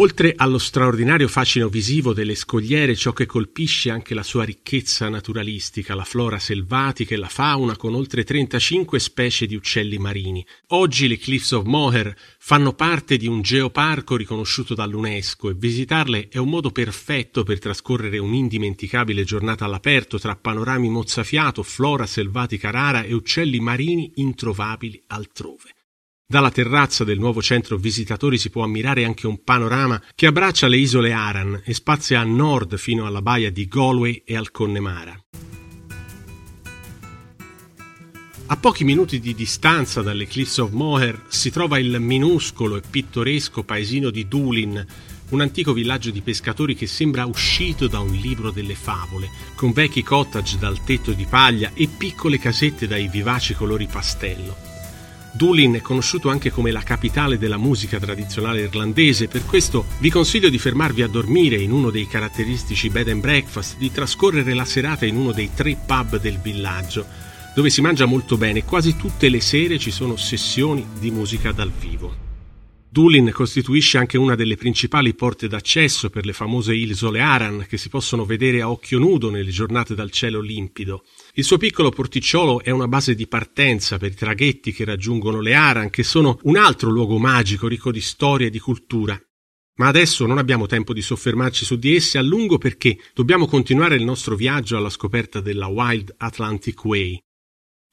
Oltre 0.00 0.32
allo 0.36 0.58
straordinario 0.58 1.26
fascino 1.26 1.68
visivo 1.68 2.12
delle 2.12 2.36
scogliere, 2.36 2.94
ciò 2.94 3.12
che 3.12 3.26
colpisce 3.26 3.90
anche 3.90 4.14
la 4.14 4.22
sua 4.22 4.44
ricchezza 4.44 5.08
naturalistica, 5.08 5.96
la 5.96 6.04
flora 6.04 6.38
selvatica 6.38 7.16
e 7.16 7.18
la 7.18 7.26
fauna 7.26 7.76
con 7.76 7.96
oltre 7.96 8.22
35 8.22 9.00
specie 9.00 9.46
di 9.46 9.56
uccelli 9.56 9.98
marini. 9.98 10.46
Oggi 10.68 11.08
le 11.08 11.18
Cliffs 11.18 11.50
of 11.50 11.64
Moher 11.64 12.14
fanno 12.38 12.74
parte 12.74 13.16
di 13.16 13.26
un 13.26 13.42
geoparco 13.42 14.14
riconosciuto 14.14 14.74
dall'UNESCO 14.74 15.50
e 15.50 15.54
visitarle 15.54 16.28
è 16.28 16.38
un 16.38 16.48
modo 16.48 16.70
perfetto 16.70 17.42
per 17.42 17.58
trascorrere 17.58 18.18
un'indimenticabile 18.18 19.24
giornata 19.24 19.64
all'aperto 19.64 20.16
tra 20.20 20.36
panorami 20.36 20.88
mozzafiato, 20.88 21.64
flora 21.64 22.06
selvatica 22.06 22.70
rara 22.70 23.02
e 23.02 23.14
uccelli 23.14 23.58
marini 23.58 24.12
introvabili 24.14 25.02
altrove. 25.08 25.72
Dalla 26.30 26.50
terrazza 26.50 27.04
del 27.04 27.18
nuovo 27.18 27.40
centro 27.40 27.78
visitatori 27.78 28.36
si 28.36 28.50
può 28.50 28.62
ammirare 28.62 29.06
anche 29.06 29.26
un 29.26 29.42
panorama 29.42 29.98
che 30.14 30.26
abbraccia 30.26 30.68
le 30.68 30.76
isole 30.76 31.10
Aran 31.10 31.62
e 31.64 31.72
spazia 31.72 32.20
a 32.20 32.24
nord 32.24 32.76
fino 32.76 33.06
alla 33.06 33.22
baia 33.22 33.50
di 33.50 33.66
Galway 33.66 34.20
e 34.26 34.36
al 34.36 34.50
Connemara. 34.50 35.18
A 38.44 38.56
pochi 38.58 38.84
minuti 38.84 39.20
di 39.20 39.34
distanza 39.34 40.02
dalle 40.02 40.26
Cliffs 40.26 40.58
of 40.58 40.72
Moher 40.72 41.18
si 41.28 41.50
trova 41.50 41.78
il 41.78 41.98
minuscolo 41.98 42.76
e 42.76 42.82
pittoresco 42.82 43.62
paesino 43.62 44.10
di 44.10 44.28
Doolin, 44.28 44.86
un 45.30 45.40
antico 45.40 45.72
villaggio 45.72 46.10
di 46.10 46.20
pescatori 46.20 46.74
che 46.74 46.86
sembra 46.86 47.24
uscito 47.24 47.86
da 47.86 48.00
un 48.00 48.12
libro 48.12 48.50
delle 48.50 48.74
favole, 48.74 49.30
con 49.54 49.72
vecchi 49.72 50.02
cottage 50.02 50.58
dal 50.58 50.84
tetto 50.84 51.12
di 51.12 51.24
paglia 51.24 51.70
e 51.72 51.88
piccole 51.88 52.38
casette 52.38 52.86
dai 52.86 53.08
vivaci 53.08 53.54
colori 53.54 53.86
pastello. 53.86 54.67
Doolin 55.38 55.74
è 55.74 55.80
conosciuto 55.80 56.30
anche 56.30 56.50
come 56.50 56.72
la 56.72 56.82
capitale 56.82 57.38
della 57.38 57.58
musica 57.58 58.00
tradizionale 58.00 58.62
irlandese, 58.62 59.28
per 59.28 59.46
questo 59.46 59.84
vi 60.00 60.10
consiglio 60.10 60.48
di 60.48 60.58
fermarvi 60.58 61.02
a 61.02 61.06
dormire 61.06 61.54
in 61.54 61.70
uno 61.70 61.90
dei 61.90 62.08
caratteristici 62.08 62.90
bed 62.90 63.06
and 63.06 63.20
breakfast, 63.20 63.76
di 63.78 63.92
trascorrere 63.92 64.52
la 64.52 64.64
serata 64.64 65.06
in 65.06 65.14
uno 65.14 65.30
dei 65.30 65.50
tre 65.54 65.76
pub 65.86 66.18
del 66.18 66.40
villaggio, 66.40 67.06
dove 67.54 67.70
si 67.70 67.80
mangia 67.80 68.04
molto 68.04 68.36
bene. 68.36 68.64
Quasi 68.64 68.96
tutte 68.96 69.28
le 69.28 69.40
sere 69.40 69.78
ci 69.78 69.92
sono 69.92 70.16
sessioni 70.16 70.84
di 70.98 71.12
musica 71.12 71.52
dal 71.52 71.70
vivo. 71.70 72.27
Doolin 72.98 73.30
costituisce 73.32 73.96
anche 73.96 74.18
una 74.18 74.34
delle 74.34 74.56
principali 74.56 75.14
porte 75.14 75.46
d'accesso 75.46 76.10
per 76.10 76.26
le 76.26 76.32
famose 76.32 76.74
isole 76.74 77.20
Aran 77.20 77.64
che 77.68 77.76
si 77.76 77.88
possono 77.88 78.24
vedere 78.24 78.60
a 78.60 78.68
occhio 78.68 78.98
nudo 78.98 79.30
nelle 79.30 79.52
giornate 79.52 79.94
dal 79.94 80.10
cielo 80.10 80.40
limpido. 80.40 81.04
Il 81.34 81.44
suo 81.44 81.58
piccolo 81.58 81.90
porticciolo 81.90 82.60
è 82.60 82.70
una 82.70 82.88
base 82.88 83.14
di 83.14 83.28
partenza 83.28 83.98
per 83.98 84.10
i 84.10 84.16
traghetti 84.16 84.72
che 84.72 84.84
raggiungono 84.84 85.40
le 85.40 85.54
Aran, 85.54 85.90
che 85.90 86.02
sono 86.02 86.40
un 86.42 86.56
altro 86.56 86.90
luogo 86.90 87.18
magico 87.18 87.68
ricco 87.68 87.92
di 87.92 88.00
storia 88.00 88.48
e 88.48 88.50
di 88.50 88.58
cultura. 88.58 89.16
Ma 89.76 89.86
adesso 89.86 90.26
non 90.26 90.38
abbiamo 90.38 90.66
tempo 90.66 90.92
di 90.92 91.00
soffermarci 91.00 91.64
su 91.64 91.76
di 91.76 91.94
esse 91.94 92.18
a 92.18 92.22
lungo 92.22 92.58
perché 92.58 92.98
dobbiamo 93.14 93.46
continuare 93.46 93.94
il 93.94 94.02
nostro 94.02 94.34
viaggio 94.34 94.76
alla 94.76 94.90
scoperta 94.90 95.40
della 95.40 95.68
Wild 95.68 96.16
Atlantic 96.16 96.84
Way. 96.84 97.22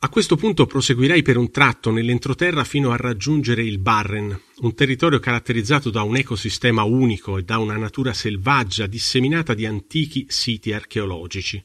A 0.05 0.09
questo 0.09 0.35
punto 0.35 0.67
proseguirei 0.67 1.23
per 1.23 1.35
un 1.35 1.49
tratto 1.49 1.89
nell'entroterra 1.89 2.63
fino 2.63 2.91
a 2.91 2.95
raggiungere 2.95 3.63
il 3.63 3.79
Barren, 3.79 4.39
un 4.57 4.75
territorio 4.75 5.17
caratterizzato 5.17 5.89
da 5.89 6.03
un 6.03 6.15
ecosistema 6.15 6.83
unico 6.83 7.39
e 7.39 7.41
da 7.41 7.57
una 7.57 7.75
natura 7.75 8.13
selvaggia 8.13 8.85
disseminata 8.85 9.55
di 9.55 9.65
antichi 9.65 10.27
siti 10.29 10.73
archeologici. 10.73 11.61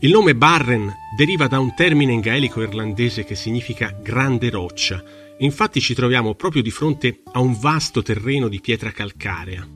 Il 0.00 0.10
nome 0.10 0.34
Barren 0.34 0.90
deriva 1.14 1.46
da 1.46 1.58
un 1.58 1.74
termine 1.74 2.12
in 2.12 2.20
gaelico 2.20 2.62
irlandese 2.62 3.24
che 3.24 3.34
significa 3.34 3.90
grande 4.02 4.48
roccia, 4.48 5.04
infatti 5.40 5.82
ci 5.82 5.92
troviamo 5.92 6.34
proprio 6.36 6.62
di 6.62 6.70
fronte 6.70 7.20
a 7.32 7.40
un 7.40 7.54
vasto 7.60 8.00
terreno 8.00 8.48
di 8.48 8.62
pietra 8.62 8.92
calcarea. 8.92 9.75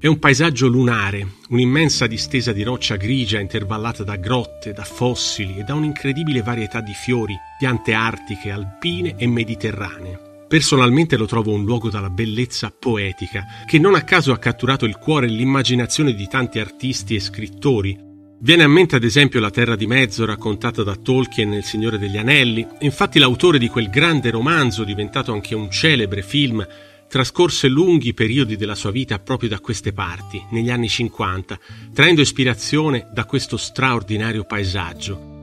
È 0.00 0.06
un 0.06 0.20
paesaggio 0.20 0.68
lunare, 0.68 1.26
un'immensa 1.48 2.06
distesa 2.06 2.52
di 2.52 2.62
roccia 2.62 2.94
grigia 2.94 3.40
intervallata 3.40 4.04
da 4.04 4.14
grotte, 4.14 4.72
da 4.72 4.84
fossili 4.84 5.58
e 5.58 5.64
da 5.64 5.74
un'incredibile 5.74 6.40
varietà 6.40 6.80
di 6.80 6.92
fiori, 6.92 7.34
piante 7.58 7.94
artiche, 7.94 8.52
alpine 8.52 9.16
e 9.18 9.26
mediterranee. 9.26 10.46
Personalmente 10.46 11.16
lo 11.16 11.26
trovo 11.26 11.52
un 11.52 11.64
luogo 11.64 11.90
dalla 11.90 12.10
bellezza 12.10 12.70
poetica, 12.70 13.44
che 13.66 13.80
non 13.80 13.96
a 13.96 14.02
caso 14.02 14.30
ha 14.30 14.38
catturato 14.38 14.84
il 14.84 14.98
cuore 14.98 15.26
e 15.26 15.30
l'immaginazione 15.30 16.14
di 16.14 16.28
tanti 16.28 16.60
artisti 16.60 17.16
e 17.16 17.20
scrittori. 17.20 17.98
Viene 18.40 18.62
a 18.62 18.68
mente 18.68 18.94
ad 18.94 19.02
esempio 19.02 19.40
la 19.40 19.50
Terra 19.50 19.74
di 19.74 19.88
Mezzo 19.88 20.24
raccontata 20.24 20.84
da 20.84 20.94
Tolkien 20.94 21.48
nel 21.48 21.64
Signore 21.64 21.98
degli 21.98 22.18
Anelli, 22.18 22.64
infatti 22.82 23.18
l'autore 23.18 23.58
di 23.58 23.66
quel 23.66 23.90
grande 23.90 24.30
romanzo, 24.30 24.84
diventato 24.84 25.32
anche 25.32 25.56
un 25.56 25.68
celebre 25.72 26.22
film, 26.22 26.64
trascorse 27.08 27.68
lunghi 27.68 28.14
periodi 28.14 28.56
della 28.56 28.74
sua 28.74 28.90
vita 28.90 29.18
proprio 29.18 29.48
da 29.48 29.60
queste 29.60 29.92
parti, 29.92 30.44
negli 30.50 30.70
anni 30.70 30.88
50, 30.88 31.58
traendo 31.92 32.20
ispirazione 32.20 33.08
da 33.12 33.24
questo 33.24 33.56
straordinario 33.56 34.44
paesaggio. 34.44 35.37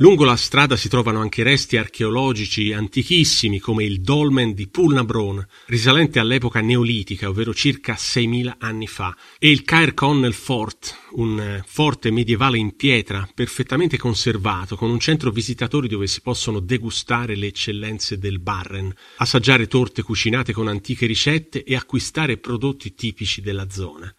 Lungo 0.00 0.24
la 0.24 0.36
strada 0.36 0.76
si 0.76 0.88
trovano 0.88 1.20
anche 1.20 1.42
resti 1.42 1.76
archeologici 1.76 2.72
antichissimi 2.72 3.58
come 3.58 3.84
il 3.84 4.00
dolmen 4.00 4.54
di 4.54 4.66
Pulnabron, 4.66 5.46
risalente 5.66 6.18
all'epoca 6.18 6.62
neolitica, 6.62 7.28
ovvero 7.28 7.52
circa 7.52 7.92
6.000 7.92 8.54
anni 8.60 8.86
fa, 8.86 9.14
e 9.38 9.50
il 9.50 9.62
Caer 9.62 9.92
Connell 9.92 10.32
Fort, 10.32 10.96
un 11.16 11.38
eh, 11.38 11.62
forte 11.66 12.10
medievale 12.10 12.56
in 12.56 12.76
pietra, 12.76 13.28
perfettamente 13.34 13.98
conservato, 13.98 14.74
con 14.74 14.88
un 14.88 15.00
centro 15.00 15.30
visitatori 15.30 15.86
dove 15.86 16.06
si 16.06 16.22
possono 16.22 16.60
degustare 16.60 17.36
le 17.36 17.48
eccellenze 17.48 18.16
del 18.16 18.38
Barren, 18.38 18.90
assaggiare 19.18 19.66
torte 19.66 20.00
cucinate 20.00 20.54
con 20.54 20.66
antiche 20.66 21.04
ricette 21.04 21.62
e 21.62 21.76
acquistare 21.76 22.38
prodotti 22.38 22.94
tipici 22.94 23.42
della 23.42 23.68
zona. 23.68 24.10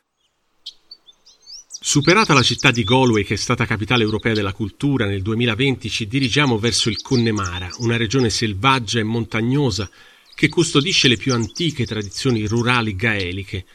Superata 1.84 2.36
la 2.36 2.44
città 2.44 2.70
di 2.70 2.84
Galway, 2.84 3.24
che 3.24 3.34
è 3.34 3.38
stata 3.38 3.66
capitale 3.66 4.04
europea 4.04 4.36
della 4.36 4.54
cultura 4.54 5.08
nel 5.08 5.24
2020, 5.24 5.90
ci 5.90 6.06
dirigiamo 6.06 6.60
verso 6.60 6.90
il 6.90 7.02
Connemara, 7.02 7.68
una 7.80 7.98
regione 7.98 8.30
selvaggia 8.30 9.00
e 9.00 9.04
montagnosa 9.04 9.90
che 10.36 10.48
custodisce 10.48 11.08
le 11.08 11.18
più 11.18 11.34
antiche 11.34 11.88
tradizioni 11.88 12.46
rurali 12.46 12.96
gaeliche. 12.96 13.66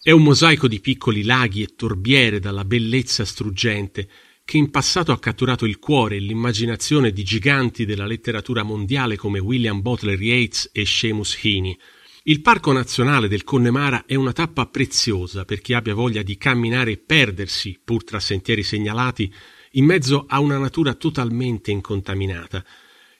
È 0.00 0.12
un 0.12 0.22
mosaico 0.22 0.68
di 0.68 0.78
piccoli 0.78 1.24
laghi 1.24 1.62
e 1.62 1.74
torbiere 1.74 2.38
dalla 2.38 2.64
bellezza 2.64 3.24
struggente 3.24 4.08
che 4.44 4.56
in 4.56 4.70
passato 4.70 5.10
ha 5.10 5.18
catturato 5.18 5.64
il 5.66 5.80
cuore 5.80 6.16
e 6.16 6.20
l'immaginazione 6.20 7.10
di 7.10 7.24
giganti 7.24 7.84
della 7.84 8.06
letteratura 8.06 8.62
mondiale 8.62 9.16
come 9.16 9.40
William 9.40 9.80
Butler 9.80 10.22
Yeats 10.22 10.70
e 10.72 10.86
Seamus 10.86 11.36
Heaney. 11.42 11.76
Il 12.24 12.42
Parco 12.42 12.70
Nazionale 12.70 13.28
del 13.28 13.44
Connemara 13.44 14.04
è 14.04 14.14
una 14.14 14.34
tappa 14.34 14.66
preziosa 14.66 15.46
per 15.46 15.62
chi 15.62 15.72
abbia 15.72 15.94
voglia 15.94 16.20
di 16.20 16.36
camminare 16.36 16.90
e 16.90 16.96
perdersi, 16.98 17.80
pur 17.82 18.04
tra 18.04 18.20
sentieri 18.20 18.62
segnalati, 18.62 19.32
in 19.72 19.86
mezzo 19.86 20.26
a 20.28 20.38
una 20.38 20.58
natura 20.58 20.92
totalmente 20.92 21.70
incontaminata. 21.70 22.62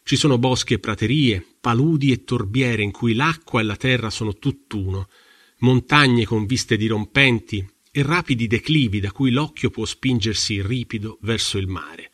Ci 0.03 0.17
sono 0.17 0.37
boschi 0.37 0.75
e 0.75 0.81
praterie, 0.81 1.43
paludi 1.63 2.13
e 2.13 2.25
torbiere 2.25 2.83
in 2.83 2.91
cui 2.91 3.15
l'acqua 3.15 3.63
e 3.63 3.65
la 3.65 3.77
terra 3.77 4.11
sono 4.11 4.35
tutt'uno, 4.35 5.09
montagne 5.61 6.27
con 6.27 6.45
viste 6.45 6.77
dirompenti 6.77 7.67
e 7.91 8.03
rapidi 8.03 8.47
declivi 8.49 9.01
da 9.01 9.13
cui 9.13 9.31
l'occhio 9.31 9.71
può 9.71 9.87
spingersi 9.87 10.61
ripido 10.61 11.17
verso 11.23 11.57
il 11.57 11.69
mare. 11.69 12.10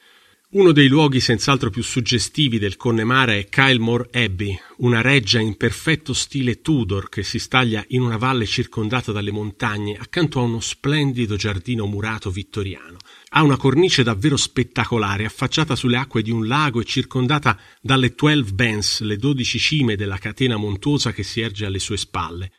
Uno 0.57 0.73
dei 0.73 0.89
luoghi 0.89 1.21
senz'altro 1.21 1.69
più 1.69 1.83
suggestivi 1.83 2.59
del 2.59 2.79
Connemara 2.79 3.35
è 3.35 3.47
Kylemore 3.47 4.09
Abbey, 4.11 4.59
una 4.79 5.03
reggia 5.03 5.39
in 5.39 5.55
perfetto 5.59 6.15
stile 6.15 6.63
Tudor 6.63 7.11
che 7.11 7.23
si 7.23 7.39
staglia 7.39 7.85
in 7.89 8.01
una 8.01 8.17
valle 8.17 8.47
circondata 8.47 9.13
dalle 9.13 9.31
montagne 9.33 9.99
accanto 10.01 10.39
a 10.39 10.45
uno 10.45 10.61
splendido 10.61 11.37
giardino 11.37 11.85
murato 11.85 12.31
vittoriano. 12.31 12.97
Ha 13.33 13.43
una 13.43 13.59
cornice 13.59 14.03
davvero 14.03 14.39
spettacolare, 14.39 15.27
affacciata 15.27 15.77
sulle 15.77 15.99
acque 15.99 16.23
di 16.23 16.31
un 16.31 16.47
lago 16.47 16.81
e 16.81 16.85
circondata 16.85 17.61
dalle 17.83 18.15
Twelve 18.15 18.53
Bens, 18.53 19.03
le 19.03 19.19
dodici 19.19 19.59
cime 19.59 19.95
della 19.95 20.17
catena 20.17 20.57
montuosa 20.57 21.13
che 21.13 21.23
si 21.23 21.43
erge 21.43 21.67
alle 21.67 21.79
sue 21.79 21.99
spalle. 21.99 22.53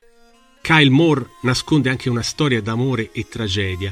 Kyle 0.61 0.91
Moore 0.91 1.29
nasconde 1.41 1.89
anche 1.89 2.09
una 2.09 2.21
storia 2.21 2.61
d'amore 2.61 3.11
e 3.11 3.25
tragedia. 3.27 3.91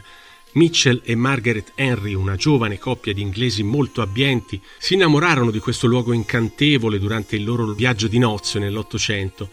Mitchell 0.56 1.02
e 1.04 1.16
Margaret 1.16 1.74
Henry, 1.76 2.14
una 2.14 2.36
giovane 2.36 2.80
coppia 2.80 3.14
di 3.14 3.22
inglesi 3.22 3.62
molto 3.62 4.02
abbienti, 4.02 4.62
si 4.78 4.94
innamorarono 4.94 5.52
di 5.52 5.60
questo 5.60 5.86
luogo 5.86 6.14
incantevole 6.14 6.98
durante 6.98 7.36
il 7.36 7.44
loro 7.44 7.74
viaggio 7.74 8.08
di 8.08 8.18
nozze 8.18 8.60
nell'Ottocento. 8.60 9.50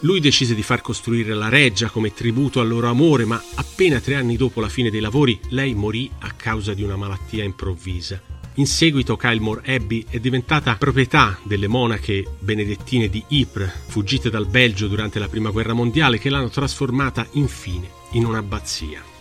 Lui 0.00 0.20
decise 0.20 0.54
di 0.54 0.62
far 0.62 0.82
costruire 0.82 1.32
la 1.32 1.48
reggia 1.48 1.88
come 1.88 2.12
tributo 2.12 2.60
al 2.60 2.68
loro 2.68 2.88
amore, 2.88 3.24
ma 3.24 3.42
appena 3.54 4.00
tre 4.00 4.16
anni 4.16 4.36
dopo 4.36 4.60
la 4.60 4.68
fine 4.68 4.90
dei 4.90 5.00
lavori 5.00 5.38
lei 5.50 5.74
morì 5.74 6.10
a 6.20 6.32
causa 6.32 6.74
di 6.74 6.82
una 6.82 6.96
malattia 6.96 7.44
improvvisa. 7.44 8.20
In 8.56 8.66
seguito 8.66 9.16
Kylemore 9.16 9.62
Abbey 9.74 10.04
è 10.06 10.18
diventata 10.18 10.76
proprietà 10.76 11.38
delle 11.44 11.68
monache 11.68 12.26
benedettine 12.40 13.08
di 13.08 13.24
Ypres, 13.28 13.72
fuggite 13.86 14.28
dal 14.28 14.46
Belgio 14.46 14.88
durante 14.88 15.18
la 15.18 15.28
Prima 15.28 15.48
Guerra 15.48 15.72
Mondiale, 15.72 16.18
che 16.18 16.28
l'hanno 16.28 16.50
trasformata 16.50 17.26
infine 17.32 17.88
in 18.12 18.26
un'abbazia. 18.26 19.11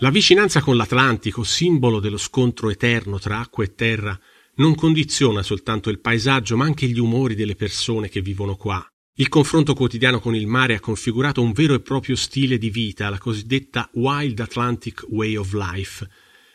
La 0.00 0.10
vicinanza 0.10 0.60
con 0.60 0.76
l'Atlantico, 0.76 1.42
simbolo 1.42 2.00
dello 2.00 2.18
scontro 2.18 2.68
eterno 2.68 3.18
tra 3.18 3.38
acqua 3.38 3.64
e 3.64 3.74
terra, 3.74 4.18
non 4.56 4.74
condiziona 4.74 5.42
soltanto 5.42 5.88
il 5.88 6.00
paesaggio 6.00 6.54
ma 6.58 6.66
anche 6.66 6.86
gli 6.86 6.98
umori 6.98 7.34
delle 7.34 7.54
persone 7.54 8.10
che 8.10 8.20
vivono 8.20 8.56
qua. 8.56 8.86
Il 9.14 9.30
confronto 9.30 9.72
quotidiano 9.72 10.20
con 10.20 10.34
il 10.34 10.46
mare 10.46 10.74
ha 10.74 10.80
configurato 10.80 11.40
un 11.40 11.52
vero 11.52 11.72
e 11.72 11.80
proprio 11.80 12.14
stile 12.14 12.58
di 12.58 12.68
vita, 12.68 13.08
la 13.08 13.16
cosiddetta 13.16 13.88
Wild 13.94 14.38
Atlantic 14.38 15.06
Way 15.08 15.36
of 15.36 15.54
Life, 15.54 16.06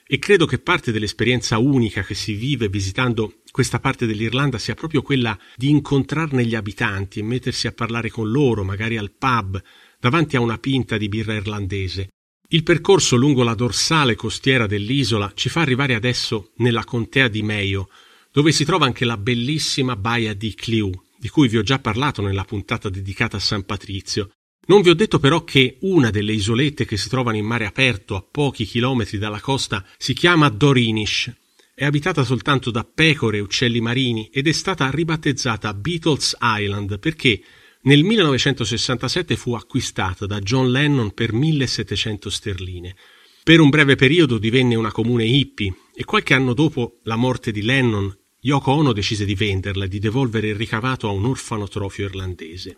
e 0.05 0.19
credo 0.19 0.45
che 0.45 0.59
parte 0.59 0.91
dell'esperienza 0.91 1.57
unica 1.57 2.03
che 2.03 2.13
si 2.13 2.33
vive 2.33 2.69
visitando 2.69 3.41
questa 3.49 3.79
parte 3.79 4.05
dell'Irlanda 4.05 4.59
sia 4.59 4.75
proprio 4.75 5.01
quella 5.01 5.35
di 5.55 5.69
incontrarne 5.69 6.45
gli 6.45 6.53
abitanti 6.53 7.17
e 7.17 7.23
mettersi 7.23 7.65
a 7.65 7.71
parlare 7.71 8.11
con 8.11 8.29
loro, 8.29 8.63
magari 8.63 8.97
al 8.97 9.11
pub, 9.11 9.59
davanti 9.99 10.35
a 10.35 10.41
una 10.41 10.59
pinta 10.59 10.97
di 10.97 11.09
birra 11.09 11.33
irlandese. 11.33 12.09
Il 12.53 12.63
percorso 12.63 13.15
lungo 13.15 13.43
la 13.43 13.53
dorsale 13.53 14.15
costiera 14.15 14.67
dell'isola 14.67 15.31
ci 15.35 15.47
fa 15.47 15.61
arrivare 15.61 15.95
adesso 15.95 16.51
nella 16.57 16.83
contea 16.83 17.29
di 17.29 17.41
Mayo, 17.43 17.87
dove 18.29 18.51
si 18.51 18.65
trova 18.65 18.85
anche 18.85 19.05
la 19.05 19.15
bellissima 19.15 19.95
baia 19.95 20.33
di 20.33 20.53
Cliu, 20.53 20.91
di 21.17 21.29
cui 21.29 21.47
vi 21.47 21.55
ho 21.55 21.63
già 21.63 21.79
parlato 21.79 22.21
nella 22.21 22.43
puntata 22.43 22.89
dedicata 22.89 23.37
a 23.37 23.39
San 23.39 23.63
Patrizio. 23.63 24.31
Non 24.67 24.81
vi 24.81 24.89
ho 24.89 24.93
detto 24.93 25.17
però 25.17 25.45
che 25.45 25.77
una 25.83 26.09
delle 26.09 26.33
isolette 26.33 26.83
che 26.83 26.97
si 26.97 27.07
trovano 27.07 27.37
in 27.37 27.45
mare 27.45 27.65
aperto 27.65 28.17
a 28.17 28.21
pochi 28.21 28.65
chilometri 28.65 29.17
dalla 29.17 29.39
costa 29.39 29.85
si 29.97 30.13
chiama 30.13 30.49
Dorinish. 30.49 31.33
È 31.73 31.85
abitata 31.85 32.25
soltanto 32.25 32.69
da 32.69 32.83
pecore 32.83 33.37
e 33.37 33.41
uccelli 33.41 33.79
marini 33.79 34.29
ed 34.29 34.49
è 34.49 34.51
stata 34.51 34.91
ribattezzata 34.91 35.73
Beatles 35.73 36.35
Island 36.41 36.99
perché 36.99 37.41
nel 37.83 38.03
1967 38.03 39.35
fu 39.35 39.53
acquistata 39.53 40.25
da 40.25 40.39
John 40.39 40.71
Lennon 40.71 41.13
per 41.13 41.33
1700 41.33 42.29
sterline. 42.29 42.95
Per 43.43 43.59
un 43.59 43.69
breve 43.69 43.95
periodo 43.95 44.37
divenne 44.37 44.75
una 44.75 44.91
comune 44.91 45.25
hippie 45.25 45.73
e 45.95 46.03
qualche 46.03 46.33
anno 46.33 46.53
dopo 46.53 46.99
la 47.03 47.15
morte 47.15 47.51
di 47.51 47.63
Lennon, 47.63 48.15
Yoko 48.41 48.71
Ono 48.71 48.93
decise 48.93 49.25
di 49.25 49.35
venderla 49.35 49.85
e 49.85 49.87
di 49.87 49.99
devolvere 49.99 50.49
il 50.49 50.55
ricavato 50.55 51.07
a 51.07 51.11
un 51.11 51.25
orfanotrofio 51.25 52.05
irlandese. 52.05 52.77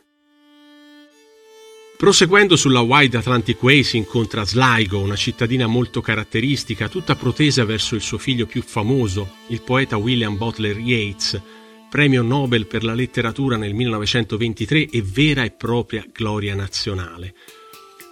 Proseguendo 1.98 2.58
sulla 2.58 2.82
Wide 2.82 3.18
Atlantic 3.18 3.64
Way 3.64 3.84
si 3.84 3.96
incontra 3.98 4.46
Sligo, 4.46 5.00
una 5.00 5.16
cittadina 5.16 5.68
molto 5.68 6.02
caratteristica, 6.02 6.90
tutta 6.90 7.16
protesa 7.16 7.64
verso 7.64 7.96
il 7.96 8.02
suo 8.02 8.18
figlio 8.18 8.46
più 8.46 8.62
famoso, 8.62 9.36
il 9.48 9.62
poeta 9.62 9.96
William 9.96 10.36
Butler 10.36 10.78
Yeats, 10.78 11.42
premio 11.94 12.24
Nobel 12.24 12.66
per 12.66 12.84
la 12.84 12.96
letteratura 12.96 13.56
nel 13.56 13.76
1923 13.76 14.90
e 14.90 15.04
vera 15.04 15.44
e 15.44 15.52
propria 15.52 16.04
gloria 16.12 16.56
nazionale. 16.56 17.36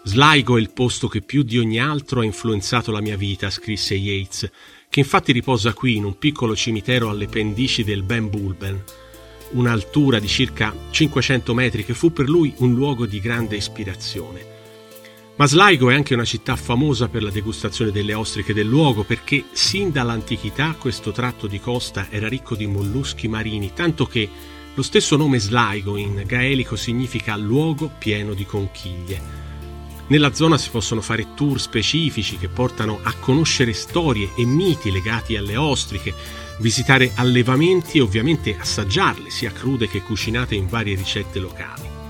Sligo 0.03 0.55
è 0.55 0.59
il 0.59 0.69
posto 0.69 1.07
che 1.07 1.21
più 1.21 1.41
di 1.41 1.57
ogni 1.57 1.79
altro 1.79 2.19
ha 2.19 2.23
influenzato 2.23 2.91
la 2.91 3.01
mia 3.01 3.17
vita, 3.17 3.49
scrisse 3.49 3.95
Yeats, 3.95 4.47
che 4.87 4.99
infatti 4.99 5.31
riposa 5.31 5.73
qui 5.73 5.95
in 5.95 6.03
un 6.03 6.19
piccolo 6.19 6.55
cimitero 6.55 7.09
alle 7.09 7.25
pendici 7.25 7.83
del 7.83 8.03
Ben 8.03 8.29
Bulben, 8.29 8.83
un'altura 9.53 10.19
di 10.19 10.27
circa 10.27 10.75
500 10.91 11.51
metri 11.55 11.83
che 11.83 11.95
fu 11.95 12.13
per 12.13 12.29
lui 12.29 12.53
un 12.57 12.75
luogo 12.75 13.07
di 13.07 13.19
grande 13.19 13.55
ispirazione. 13.55 14.61
Ma 15.37 15.47
Sligo 15.47 15.89
è 15.89 15.95
anche 15.95 16.13
una 16.13 16.25
città 16.25 16.55
famosa 16.55 17.07
per 17.07 17.23
la 17.23 17.31
degustazione 17.31 17.91
delle 17.91 18.13
ostriche 18.13 18.53
del 18.53 18.67
luogo 18.67 19.03
perché 19.03 19.45
sin 19.53 19.91
dall'antichità 19.91 20.75
questo 20.77 21.11
tratto 21.11 21.47
di 21.47 21.59
costa 21.59 22.07
era 22.09 22.27
ricco 22.27 22.55
di 22.55 22.67
molluschi 22.67 23.27
marini, 23.27 23.71
tanto 23.73 24.05
che 24.05 24.29
lo 24.73 24.81
stesso 24.83 25.17
nome 25.17 25.39
Sligo 25.39 25.97
in 25.97 26.23
gaelico 26.25 26.75
significa 26.75 27.35
luogo 27.35 27.91
pieno 27.97 28.33
di 28.33 28.45
conchiglie. 28.45 29.49
Nella 30.07 30.33
zona 30.33 30.57
si 30.57 30.69
possono 30.69 31.01
fare 31.01 31.33
tour 31.35 31.59
specifici 31.59 32.37
che 32.37 32.49
portano 32.49 32.99
a 33.01 33.13
conoscere 33.13 33.73
storie 33.73 34.29
e 34.35 34.45
miti 34.45 34.91
legati 34.91 35.37
alle 35.37 35.55
ostriche, 35.55 36.13
visitare 36.59 37.13
allevamenti 37.15 37.97
e 37.97 38.01
ovviamente 38.01 38.57
assaggiarle 38.59 39.29
sia 39.29 39.51
crude 39.51 39.87
che 39.87 40.01
cucinate 40.01 40.53
in 40.53 40.67
varie 40.67 40.95
ricette 40.95 41.39
locali. 41.39 42.00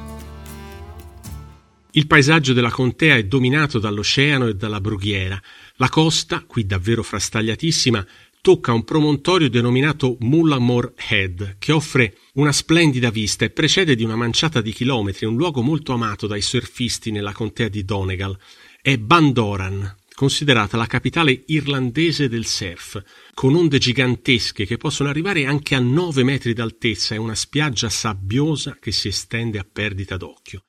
Il 1.93 2.08
paesaggio 2.08 2.54
della 2.54 2.71
contea 2.71 3.17
è 3.17 3.25
dominato 3.25 3.77
dall'oceano 3.77 4.47
e 4.47 4.56
dalla 4.56 4.80
brughiera. 4.80 5.41
La 5.75 5.89
costa, 5.89 6.41
qui 6.47 6.65
davvero 6.65 7.04
frastagliatissima, 7.04 8.08
tocca 8.39 8.71
un 8.71 8.86
promontorio 8.86 9.49
denominato 9.49 10.15
Mullamore 10.21 10.93
Head, 10.95 11.58
che 11.60 11.73
offre 11.73 12.15
una 12.36 12.54
splendida 12.54 13.10
vista 13.10 13.43
e 13.43 13.49
precede 13.49 13.95
di 13.95 14.06
una 14.06 14.15
manciata 14.15 14.62
di 14.62 14.71
chilometri 14.71 15.25
un 15.25 15.36
luogo 15.36 15.62
molto 15.62 15.91
amato 15.91 16.27
dai 16.27 16.41
surfisti 16.41 17.12
nella 17.12 17.34
contea 17.34 17.67
di 17.67 17.84
Donegal. 17.84 18.39
È 18.82 18.97
Bandoran, 18.97 19.97
considerata 20.15 20.77
la 20.77 20.88
capitale 20.88 21.43
irlandese 21.47 22.30
del 22.30 22.45
surf, 22.45 23.04
con 23.34 23.54
onde 23.54 23.80
gigantesche 23.80 24.65
che 24.65 24.77
possono 24.77 25.10
arrivare 25.10 25.45
anche 25.45 25.75
a 25.75 25.80
9 25.80 26.23
metri 26.23 26.54
d'altezza 26.54 27.15
e 27.15 27.17
una 27.17 27.36
spiaggia 27.36 27.89
sabbiosa 27.89 28.77
che 28.80 28.93
si 28.93 29.10
estende 29.10 29.60
a 29.60 29.67
perdita 29.69 30.15
d'occhio. 30.15 30.63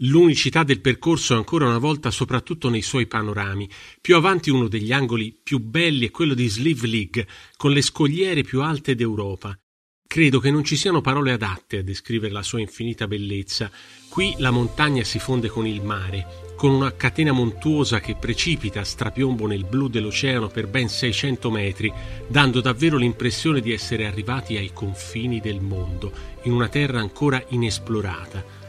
L'unicità 0.00 0.62
del 0.62 0.82
percorso 0.82 1.34
ancora 1.34 1.64
una 1.64 1.78
volta 1.78 2.10
soprattutto 2.10 2.68
nei 2.68 2.82
suoi 2.82 3.06
panorami. 3.06 3.66
Più 3.98 4.14
avanti 4.14 4.50
uno 4.50 4.68
degli 4.68 4.92
angoli 4.92 5.34
più 5.42 5.58
belli 5.58 6.06
è 6.06 6.10
quello 6.10 6.34
di 6.34 6.48
Sleeve 6.48 6.86
League, 6.86 7.26
con 7.56 7.70
le 7.72 7.80
scogliere 7.80 8.42
più 8.42 8.60
alte 8.60 8.94
d'Europa. 8.94 9.58
Credo 10.06 10.38
che 10.38 10.50
non 10.50 10.64
ci 10.64 10.76
siano 10.76 11.00
parole 11.00 11.32
adatte 11.32 11.78
a 11.78 11.82
descrivere 11.82 12.34
la 12.34 12.42
sua 12.42 12.60
infinita 12.60 13.06
bellezza. 13.06 13.70
Qui 14.10 14.34
la 14.36 14.50
montagna 14.50 15.02
si 15.02 15.18
fonde 15.18 15.48
con 15.48 15.66
il 15.66 15.80
mare, 15.80 16.52
con 16.56 16.72
una 16.72 16.94
catena 16.94 17.32
montuosa 17.32 17.98
che 17.98 18.16
precipita 18.16 18.80
a 18.80 18.84
strapiombo 18.84 19.46
nel 19.46 19.64
blu 19.64 19.88
dell'oceano 19.88 20.48
per 20.48 20.66
ben 20.66 20.90
600 20.90 21.50
metri, 21.50 21.90
dando 22.28 22.60
davvero 22.60 22.98
l'impressione 22.98 23.62
di 23.62 23.72
essere 23.72 24.04
arrivati 24.04 24.58
ai 24.58 24.74
confini 24.74 25.40
del 25.40 25.62
mondo, 25.62 26.12
in 26.42 26.52
una 26.52 26.68
terra 26.68 27.00
ancora 27.00 27.42
inesplorata 27.48 28.64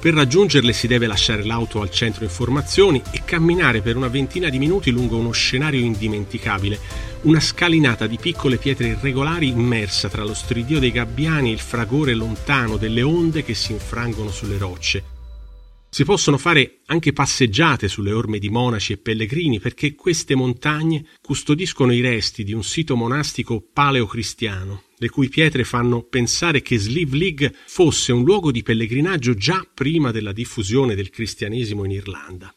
per 0.00 0.14
raggiungerle 0.14 0.72
si 0.72 0.86
deve 0.86 1.08
lasciare 1.08 1.44
l'auto 1.44 1.80
al 1.80 1.90
centro 1.90 2.22
informazioni 2.22 3.02
e 3.10 3.22
camminare 3.24 3.80
per 3.80 3.96
una 3.96 4.08
ventina 4.08 4.48
di 4.48 4.58
minuti 4.58 4.90
lungo 4.90 5.16
uno 5.16 5.32
scenario 5.32 5.80
indimenticabile, 5.80 6.78
una 7.22 7.40
scalinata 7.40 8.06
di 8.06 8.16
piccole 8.16 8.58
pietre 8.58 8.88
irregolari 8.88 9.48
immersa 9.48 10.08
tra 10.08 10.22
lo 10.22 10.34
stridio 10.34 10.78
dei 10.78 10.92
gabbiani 10.92 11.50
e 11.50 11.54
il 11.54 11.58
fragore 11.58 12.14
lontano 12.14 12.76
delle 12.76 13.02
onde 13.02 13.42
che 13.42 13.54
si 13.54 13.72
infrangono 13.72 14.30
sulle 14.30 14.58
rocce. 14.58 15.16
Si 15.90 16.04
possono 16.04 16.38
fare 16.38 16.80
anche 16.86 17.12
passeggiate 17.12 17.88
sulle 17.88 18.12
orme 18.12 18.38
di 18.38 18.50
monaci 18.50 18.92
e 18.92 18.98
pellegrini 18.98 19.58
perché 19.58 19.94
queste 19.94 20.36
montagne 20.36 21.06
custodiscono 21.20 21.92
i 21.92 22.00
resti 22.00 22.44
di 22.44 22.52
un 22.52 22.62
sito 22.62 22.94
monastico 22.94 23.66
paleocristiano 23.72 24.82
le 24.98 25.08
cui 25.08 25.28
pietre 25.28 25.64
fanno 25.64 26.02
pensare 26.02 26.62
che 26.62 26.78
Slieve 26.78 27.16
League 27.16 27.54
fosse 27.66 28.12
un 28.12 28.24
luogo 28.24 28.50
di 28.50 28.62
pellegrinaggio 28.62 29.34
già 29.34 29.66
prima 29.72 30.10
della 30.10 30.32
diffusione 30.32 30.94
del 30.94 31.10
cristianesimo 31.10 31.84
in 31.84 31.90
Irlanda. 31.92 32.52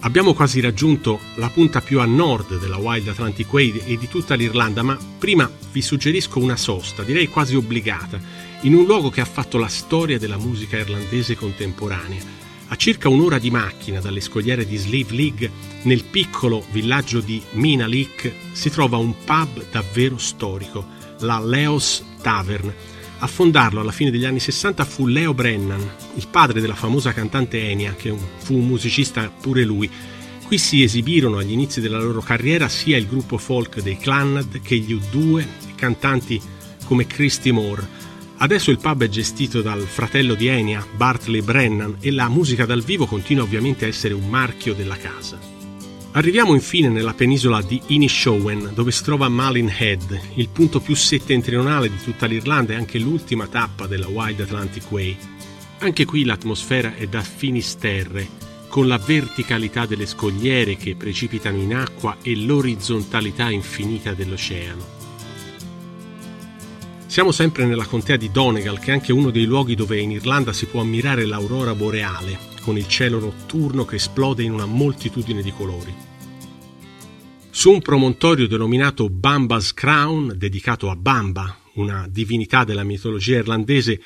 Abbiamo 0.00 0.34
quasi 0.34 0.60
raggiunto 0.60 1.18
la 1.36 1.48
punta 1.48 1.80
più 1.80 2.00
a 2.00 2.04
nord 2.04 2.60
della 2.60 2.76
Wild 2.76 3.08
Atlantic 3.08 3.52
Way 3.52 3.82
e 3.86 3.96
di 3.96 4.06
tutta 4.06 4.34
l'Irlanda, 4.34 4.82
ma 4.82 4.96
prima 5.18 5.50
vi 5.72 5.82
suggerisco 5.82 6.38
una 6.38 6.56
sosta, 6.56 7.02
direi 7.02 7.26
quasi 7.26 7.56
obbligata, 7.56 8.20
in 8.60 8.74
un 8.74 8.84
luogo 8.84 9.10
che 9.10 9.20
ha 9.20 9.24
fatto 9.24 9.58
la 9.58 9.66
storia 9.66 10.18
della 10.18 10.38
musica 10.38 10.78
irlandese 10.78 11.34
contemporanea. 11.34 12.45
A 12.68 12.76
circa 12.76 13.08
un'ora 13.08 13.38
di 13.38 13.50
macchina 13.50 14.00
dalle 14.00 14.20
scogliere 14.20 14.66
di 14.66 14.76
Sleeve 14.76 15.14
League, 15.14 15.50
nel 15.82 16.02
piccolo 16.02 16.64
villaggio 16.72 17.20
di 17.20 17.40
Minalik, 17.52 18.32
si 18.52 18.70
trova 18.70 18.96
un 18.96 19.14
pub 19.24 19.70
davvero 19.70 20.18
storico, 20.18 20.84
la 21.20 21.38
Leos 21.38 22.04
Tavern, 22.20 22.74
a 23.18 23.26
fondarlo 23.28 23.80
alla 23.80 23.92
fine 23.92 24.10
degli 24.10 24.24
anni 24.24 24.40
60 24.40 24.84
fu 24.84 25.06
Leo 25.06 25.32
Brennan, 25.32 25.80
il 26.16 26.26
padre 26.28 26.60
della 26.60 26.74
famosa 26.74 27.12
cantante 27.12 27.70
Enya, 27.70 27.94
che 27.94 28.12
fu 28.38 28.54
un 28.54 28.66
musicista 28.66 29.30
pure 29.30 29.64
lui. 29.64 29.88
Qui 30.44 30.58
si 30.58 30.82
esibirono 30.82 31.38
agli 31.38 31.52
inizi 31.52 31.80
della 31.80 32.00
loro 32.00 32.20
carriera 32.20 32.68
sia 32.68 32.96
il 32.96 33.06
gruppo 33.06 33.38
folk 33.38 33.80
dei 33.80 33.96
Clannad 33.96 34.60
che 34.60 34.76
gli 34.76 34.92
U2 34.92 35.38
e 35.40 35.74
cantanti 35.76 36.40
come 36.84 37.06
Christy 37.06 37.52
Moore. 37.52 37.95
Adesso 38.38 38.70
il 38.70 38.78
pub 38.78 39.02
è 39.02 39.08
gestito 39.08 39.62
dal 39.62 39.80
fratello 39.80 40.34
di 40.34 40.46
Enya, 40.46 40.86
Bartley 40.94 41.40
Brennan, 41.40 41.96
e 42.00 42.10
la 42.10 42.28
musica 42.28 42.66
dal 42.66 42.82
vivo 42.82 43.06
continua 43.06 43.44
ovviamente 43.44 43.86
a 43.86 43.88
essere 43.88 44.12
un 44.12 44.28
marchio 44.28 44.74
della 44.74 44.96
casa. 44.96 45.38
Arriviamo 46.12 46.52
infine 46.52 46.88
nella 46.90 47.14
penisola 47.14 47.62
di 47.62 47.80
Inishowen, 47.86 48.72
dove 48.74 48.90
si 48.90 49.02
trova 49.04 49.28
Malin 49.30 49.72
Head, 49.74 50.20
il 50.34 50.48
punto 50.50 50.80
più 50.80 50.94
settentrionale 50.94 51.88
di 51.88 52.02
tutta 52.02 52.26
l'Irlanda 52.26 52.74
e 52.74 52.76
anche 52.76 52.98
l'ultima 52.98 53.46
tappa 53.46 53.86
della 53.86 54.08
Wild 54.08 54.40
Atlantic 54.40 54.90
Way. 54.90 55.16
Anche 55.78 56.04
qui 56.04 56.24
l'atmosfera 56.24 56.94
è 56.94 57.06
da 57.06 57.22
finisterre, 57.22 58.28
con 58.68 58.86
la 58.86 58.98
verticalità 58.98 59.86
delle 59.86 60.06
scogliere 60.06 60.76
che 60.76 60.94
precipitano 60.94 61.56
in 61.56 61.74
acqua 61.74 62.18
e 62.20 62.36
l'orizzontalità 62.36 63.50
infinita 63.50 64.12
dell'oceano. 64.12 64.95
Siamo 67.06 67.30
sempre 67.30 67.64
nella 67.64 67.86
contea 67.86 68.16
di 68.16 68.30
Donegal, 68.30 68.78
che 68.78 68.90
è 68.90 68.92
anche 68.92 69.12
uno 69.12 69.30
dei 69.30 69.44
luoghi 69.44 69.74
dove 69.74 69.98
in 69.98 70.10
Irlanda 70.10 70.52
si 70.52 70.66
può 70.66 70.80
ammirare 70.80 71.24
l'aurora 71.24 71.74
boreale, 71.74 72.38
con 72.60 72.76
il 72.76 72.88
cielo 72.88 73.20
notturno 73.20 73.84
che 73.84 73.94
esplode 73.94 74.42
in 74.42 74.52
una 74.52 74.66
moltitudine 74.66 75.40
di 75.40 75.52
colori. 75.52 75.94
Su 77.48 77.70
un 77.70 77.80
promontorio 77.80 78.46
denominato 78.46 79.08
Bamba's 79.08 79.72
Crown, 79.72 80.34
dedicato 80.36 80.90
a 80.90 80.96
Bamba, 80.96 81.56
una 81.74 82.06
divinità 82.10 82.64
della 82.64 82.84
mitologia 82.84 83.38
irlandese, 83.38 84.02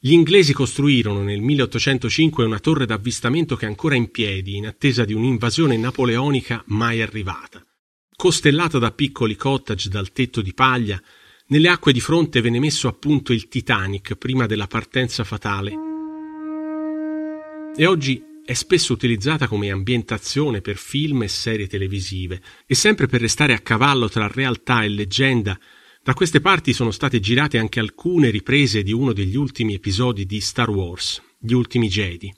gli 0.00 0.12
inglesi 0.12 0.52
costruirono 0.52 1.22
nel 1.22 1.40
1805 1.40 2.44
una 2.44 2.58
torre 2.58 2.86
d'avvistamento 2.86 3.56
che 3.56 3.66
è 3.66 3.68
ancora 3.68 3.94
in 3.94 4.10
piedi, 4.10 4.56
in 4.56 4.66
attesa 4.66 5.04
di 5.04 5.12
un'invasione 5.12 5.76
napoleonica 5.76 6.64
mai 6.68 7.02
arrivata. 7.02 7.64
Costellata 8.16 8.78
da 8.78 8.90
piccoli 8.90 9.36
cottage 9.36 9.88
dal 9.88 10.10
tetto 10.10 10.40
di 10.40 10.54
paglia, 10.54 11.00
nelle 11.48 11.68
acque 11.68 11.92
di 11.92 12.00
fronte 12.00 12.40
venne 12.40 12.58
messo 12.58 12.88
a 12.88 12.92
punto 12.92 13.32
il 13.32 13.48
Titanic 13.48 14.16
prima 14.16 14.46
della 14.46 14.66
partenza 14.66 15.24
fatale. 15.24 15.72
E 17.76 17.86
oggi 17.86 18.22
è 18.44 18.52
spesso 18.54 18.92
utilizzata 18.92 19.46
come 19.46 19.70
ambientazione 19.70 20.60
per 20.60 20.76
film 20.76 21.22
e 21.22 21.28
serie 21.28 21.66
televisive 21.66 22.40
e 22.66 22.74
sempre 22.74 23.06
per 23.06 23.20
restare 23.20 23.54
a 23.54 23.60
cavallo 23.60 24.08
tra 24.08 24.26
realtà 24.26 24.82
e 24.82 24.88
leggenda, 24.88 25.58
da 26.02 26.14
queste 26.14 26.40
parti 26.40 26.72
sono 26.72 26.90
state 26.90 27.20
girate 27.20 27.58
anche 27.58 27.80
alcune 27.80 28.30
riprese 28.30 28.82
di 28.82 28.92
uno 28.92 29.12
degli 29.12 29.36
ultimi 29.36 29.74
episodi 29.74 30.24
di 30.24 30.40
Star 30.40 30.70
Wars, 30.70 31.22
Gli 31.38 31.52
ultimi 31.52 31.88
Jedi. 31.88 32.32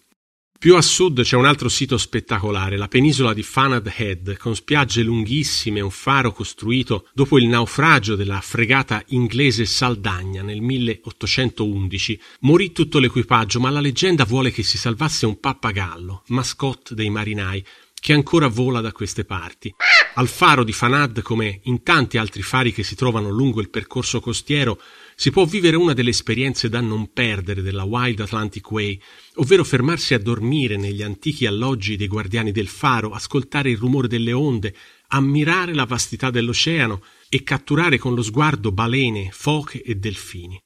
Più 0.61 0.77
a 0.77 0.83
sud 0.83 1.23
c'è 1.23 1.37
un 1.37 1.47
altro 1.47 1.71
sito 1.71 1.97
spettacolare, 1.97 2.77
la 2.77 2.87
penisola 2.87 3.33
di 3.33 3.43
Fanad 3.43 3.91
Head, 3.97 4.37
con 4.37 4.55
spiagge 4.55 5.01
lunghissime 5.03 5.79
e 5.79 5.83
un 5.83 5.91
faro 5.91 6.33
costruito 6.33 7.09
dopo 7.15 7.39
il 7.39 7.47
naufragio 7.47 8.15
della 8.15 8.43
fregata 8.43 9.03
inglese 9.07 9.65
Saldagna 9.65 10.43
nel 10.43 10.61
1811. 10.61 12.21
Morì 12.41 12.73
tutto 12.73 12.99
l'equipaggio, 12.99 13.59
ma 13.59 13.71
la 13.71 13.81
leggenda 13.81 14.27
vuole 14.27 14.51
che 14.51 14.63
si 14.63 14.77
salvasse 14.77 15.25
un 15.25 15.41
pappagallo, 15.41 16.25
mascotte 16.27 16.95
dei 16.95 17.09
marinai, 17.09 17.65
che 17.99 18.13
ancora 18.13 18.49
vola 18.49 18.83
da 18.83 18.93
queste 18.93 19.25
parti. 19.25 19.75
Al 20.17 20.29
faro 20.29 20.63
di 20.63 20.73
Fanad, 20.73 21.23
come 21.23 21.61
in 21.65 21.83
tanti 21.83 22.19
altri 22.19 22.43
fari 22.43 22.71
che 22.71 22.83
si 22.83 22.97
trovano 22.97 23.31
lungo 23.31 23.63
il 23.63 23.71
percorso 23.71 24.21
costiero, 24.21 24.79
si 25.21 25.31
può 25.31 25.45
vivere 25.45 25.77
una 25.77 25.93
delle 25.93 26.09
esperienze 26.09 26.71
da 26.71 26.81
non 26.81 27.13
perdere 27.13 27.61
della 27.61 27.85
Wild 27.85 28.21
Atlantic 28.21 28.71
Way, 28.71 28.99
ovvero 29.35 29.65
fermarsi 29.65 30.15
a 30.15 30.19
dormire 30.19 30.79
negli 30.79 31.03
antichi 31.03 31.45
alloggi 31.45 31.99
dei 31.99 32.09
guardiani 32.09 32.53
del 32.53 32.69
faro, 32.69 33.11
ascoltare 33.11 33.69
il 33.69 33.77
rumore 33.77 34.09
delle 34.09 34.33
onde, 34.33 34.75
ammirare 35.09 35.75
la 35.75 35.85
vastità 35.85 36.31
dell'oceano 36.31 37.03
e 37.29 37.43
catturare 37.43 37.99
con 37.99 38.15
lo 38.15 38.23
sguardo 38.23 38.73
balene, 38.73 39.29
foche 39.31 39.83
e 39.83 39.95
delfini. 39.97 40.59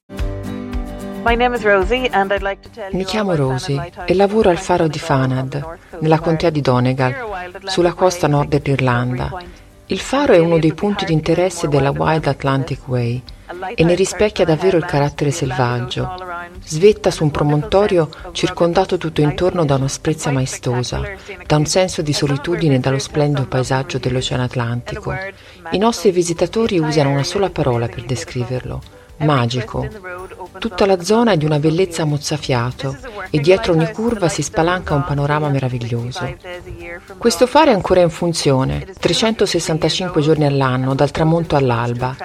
Mi 2.93 3.05
chiamo 3.05 3.35
Rosie 3.35 3.93
e 4.07 4.15
lavoro 4.15 4.51
al 4.51 4.59
faro 4.59 4.87
di 4.87 5.01
Fanad, 5.01 5.79
nella 5.99 6.21
contea 6.21 6.51
di 6.51 6.61
Donegal, 6.61 7.61
sulla 7.65 7.93
costa 7.93 8.29
nord 8.29 8.57
dell'Irlanda. 8.57 9.37
Il 9.87 9.99
faro 9.99 10.33
è 10.33 10.39
uno 10.39 10.61
dei 10.61 10.75
punti 10.75 11.05
di 11.05 11.13
interesse 11.13 11.67
della 11.67 11.91
Wild 11.91 12.29
Atlantic 12.29 12.87
Way 12.87 13.23
e 13.75 13.85
ne 13.85 13.95
rispecchia 13.95 14.45
davvero 14.45 14.77
il 14.77 14.85
carattere 14.85 15.31
selvaggio. 15.31 16.09
Svetta 16.65 17.11
su 17.11 17.25
un 17.25 17.31
promontorio 17.31 18.09
circondato 18.33 18.97
tutto 18.97 19.21
intorno 19.21 19.65
da 19.65 19.75
un'asprezza 19.75 20.31
maestosa, 20.31 21.03
da 21.47 21.57
un 21.57 21.67
senso 21.67 22.03
di 22.03 22.13
solitudine 22.13 22.77
e 22.77 22.79
dallo 22.79 22.99
splendido 22.99 23.47
paesaggio 23.47 23.99
dell'Oceano 23.99 24.45
Atlantico. 24.45 25.15
I 25.71 25.79
nostri 25.79 26.11
visitatori 26.11 26.79
usano 26.79 27.11
una 27.11 27.25
sola 27.25 27.51
parola 27.51 27.87
per 27.89 28.05
descriverlo, 28.05 28.81
magico. 29.19 29.87
Tutta 30.59 30.87
la 30.87 31.03
zona 31.03 31.33
è 31.33 31.37
di 31.37 31.45
una 31.45 31.59
bellezza 31.59 32.05
mozzafiato 32.05 32.97
e 33.31 33.39
dietro 33.41 33.73
ogni 33.73 33.91
curva 33.93 34.29
si 34.29 34.43
spalanca 34.43 34.95
un 34.95 35.05
panorama 35.05 35.49
meraviglioso. 35.49 36.37
Questo 37.19 37.47
faro 37.47 37.71
è 37.71 37.75
ancora 37.75 38.01
in 38.01 38.11
funzione, 38.11 38.87
365 38.99 40.21
giorni 40.23 40.47
all'anno, 40.47 40.95
dal 40.95 41.11
tramonto 41.11 41.57
all'alba. 41.57 42.17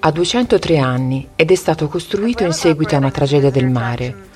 Ha 0.00 0.10
203 0.10 0.78
anni 0.78 1.28
ed 1.34 1.50
è 1.50 1.54
stato 1.54 1.88
costruito 1.88 2.44
in 2.44 2.52
seguito 2.52 2.94
a 2.94 2.98
una 2.98 3.10
tragedia 3.10 3.50
del 3.50 3.68
mare. 3.68 4.26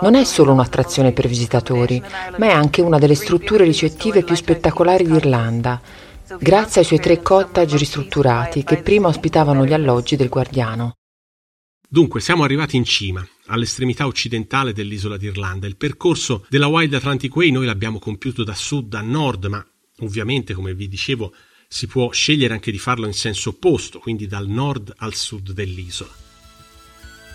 Non 0.00 0.14
è 0.14 0.24
solo 0.24 0.52
un'attrazione 0.52 1.12
per 1.12 1.26
visitatori, 1.26 2.02
ma 2.36 2.46
è 2.46 2.52
anche 2.52 2.82
una 2.82 2.98
delle 2.98 3.14
strutture 3.14 3.64
ricettive 3.64 4.22
più 4.22 4.34
spettacolari 4.34 5.04
d'Irlanda, 5.04 5.80
grazie 6.38 6.80
ai 6.80 6.86
suoi 6.86 6.98
tre 6.98 7.22
cottage 7.22 7.76
ristrutturati 7.76 8.64
che 8.64 8.82
prima 8.82 9.08
ospitavano 9.08 9.64
gli 9.64 9.72
alloggi 9.72 10.16
del 10.16 10.28
guardiano. 10.28 10.94
Dunque, 11.88 12.20
siamo 12.20 12.42
arrivati 12.42 12.76
in 12.76 12.84
cima, 12.84 13.26
all'estremità 13.46 14.06
occidentale 14.06 14.72
dell'isola 14.72 15.16
d'Irlanda. 15.16 15.66
Il 15.66 15.76
percorso 15.76 16.44
della 16.48 16.66
Wild 16.66 16.94
Atlantic 16.94 17.34
Way 17.34 17.50
noi 17.50 17.66
l'abbiamo 17.66 17.98
compiuto 17.98 18.44
da 18.44 18.54
sud 18.54 18.94
a 18.94 19.00
nord, 19.00 19.46
ma 19.46 19.64
ovviamente, 20.00 20.54
come 20.54 20.74
vi 20.74 20.88
dicevo, 20.88 21.34
si 21.68 21.86
può 21.86 22.10
scegliere 22.10 22.54
anche 22.54 22.70
di 22.70 22.78
farlo 22.78 23.06
in 23.06 23.12
senso 23.12 23.50
opposto, 23.50 23.98
quindi 23.98 24.26
dal 24.26 24.48
nord 24.48 24.92
al 24.96 25.14
sud 25.14 25.52
dell'isola. 25.52 26.24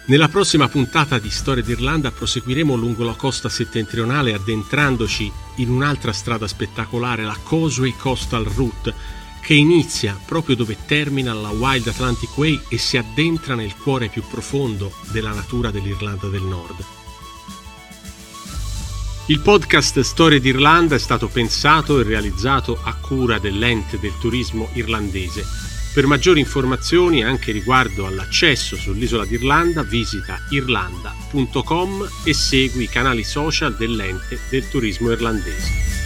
Nella 0.07 0.29
prossima 0.29 0.67
puntata 0.67 1.19
di 1.19 1.29
Storia 1.29 1.63
d'Irlanda 1.63 2.11
proseguiremo 2.11 2.75
lungo 2.75 3.03
la 3.03 3.13
costa 3.13 3.49
settentrionale 3.49 4.33
addentrandoci 4.33 5.31
in 5.57 5.69
un'altra 5.69 6.11
strada 6.11 6.47
spettacolare, 6.47 7.23
la 7.23 7.37
Causeway 7.47 7.93
Coastal 7.95 8.45
Route, 8.45 8.93
che 9.41 9.53
inizia 9.53 10.17
proprio 10.25 10.55
dove 10.55 10.77
termina 10.85 11.33
la 11.33 11.49
Wild 11.49 11.87
Atlantic 11.87 12.37
Way 12.37 12.61
e 12.69 12.77
si 12.77 12.97
addentra 12.97 13.55
nel 13.55 13.75
cuore 13.75 14.07
più 14.07 14.23
profondo 14.29 14.93
della 15.11 15.33
natura 15.33 15.71
dell'Irlanda 15.71 16.27
del 16.27 16.43
Nord. 16.43 16.85
Il 19.27 19.39
podcast 19.39 19.99
Storie 20.01 20.39
d'Irlanda 20.39 20.95
è 20.95 20.99
stato 20.99 21.27
pensato 21.27 21.99
e 21.99 22.03
realizzato 22.03 22.79
a 22.83 22.93
cura 22.95 23.39
dell'ente 23.39 23.99
del 23.99 24.13
turismo 24.19 24.69
irlandese. 24.73 25.43
Per 25.93 26.05
maggiori 26.05 26.39
informazioni 26.39 27.23
anche 27.23 27.51
riguardo 27.51 28.05
all'accesso 28.05 28.75
sull'isola 28.75 29.25
d'Irlanda 29.25 29.83
visita 29.83 30.37
irlanda.com 30.49 32.09
e 32.23 32.33
segui 32.33 32.83
i 32.83 32.89
canali 32.89 33.23
social 33.23 33.75
dell'ente 33.75 34.39
del 34.49 34.67
turismo 34.69 35.11
irlandese. 35.11 36.00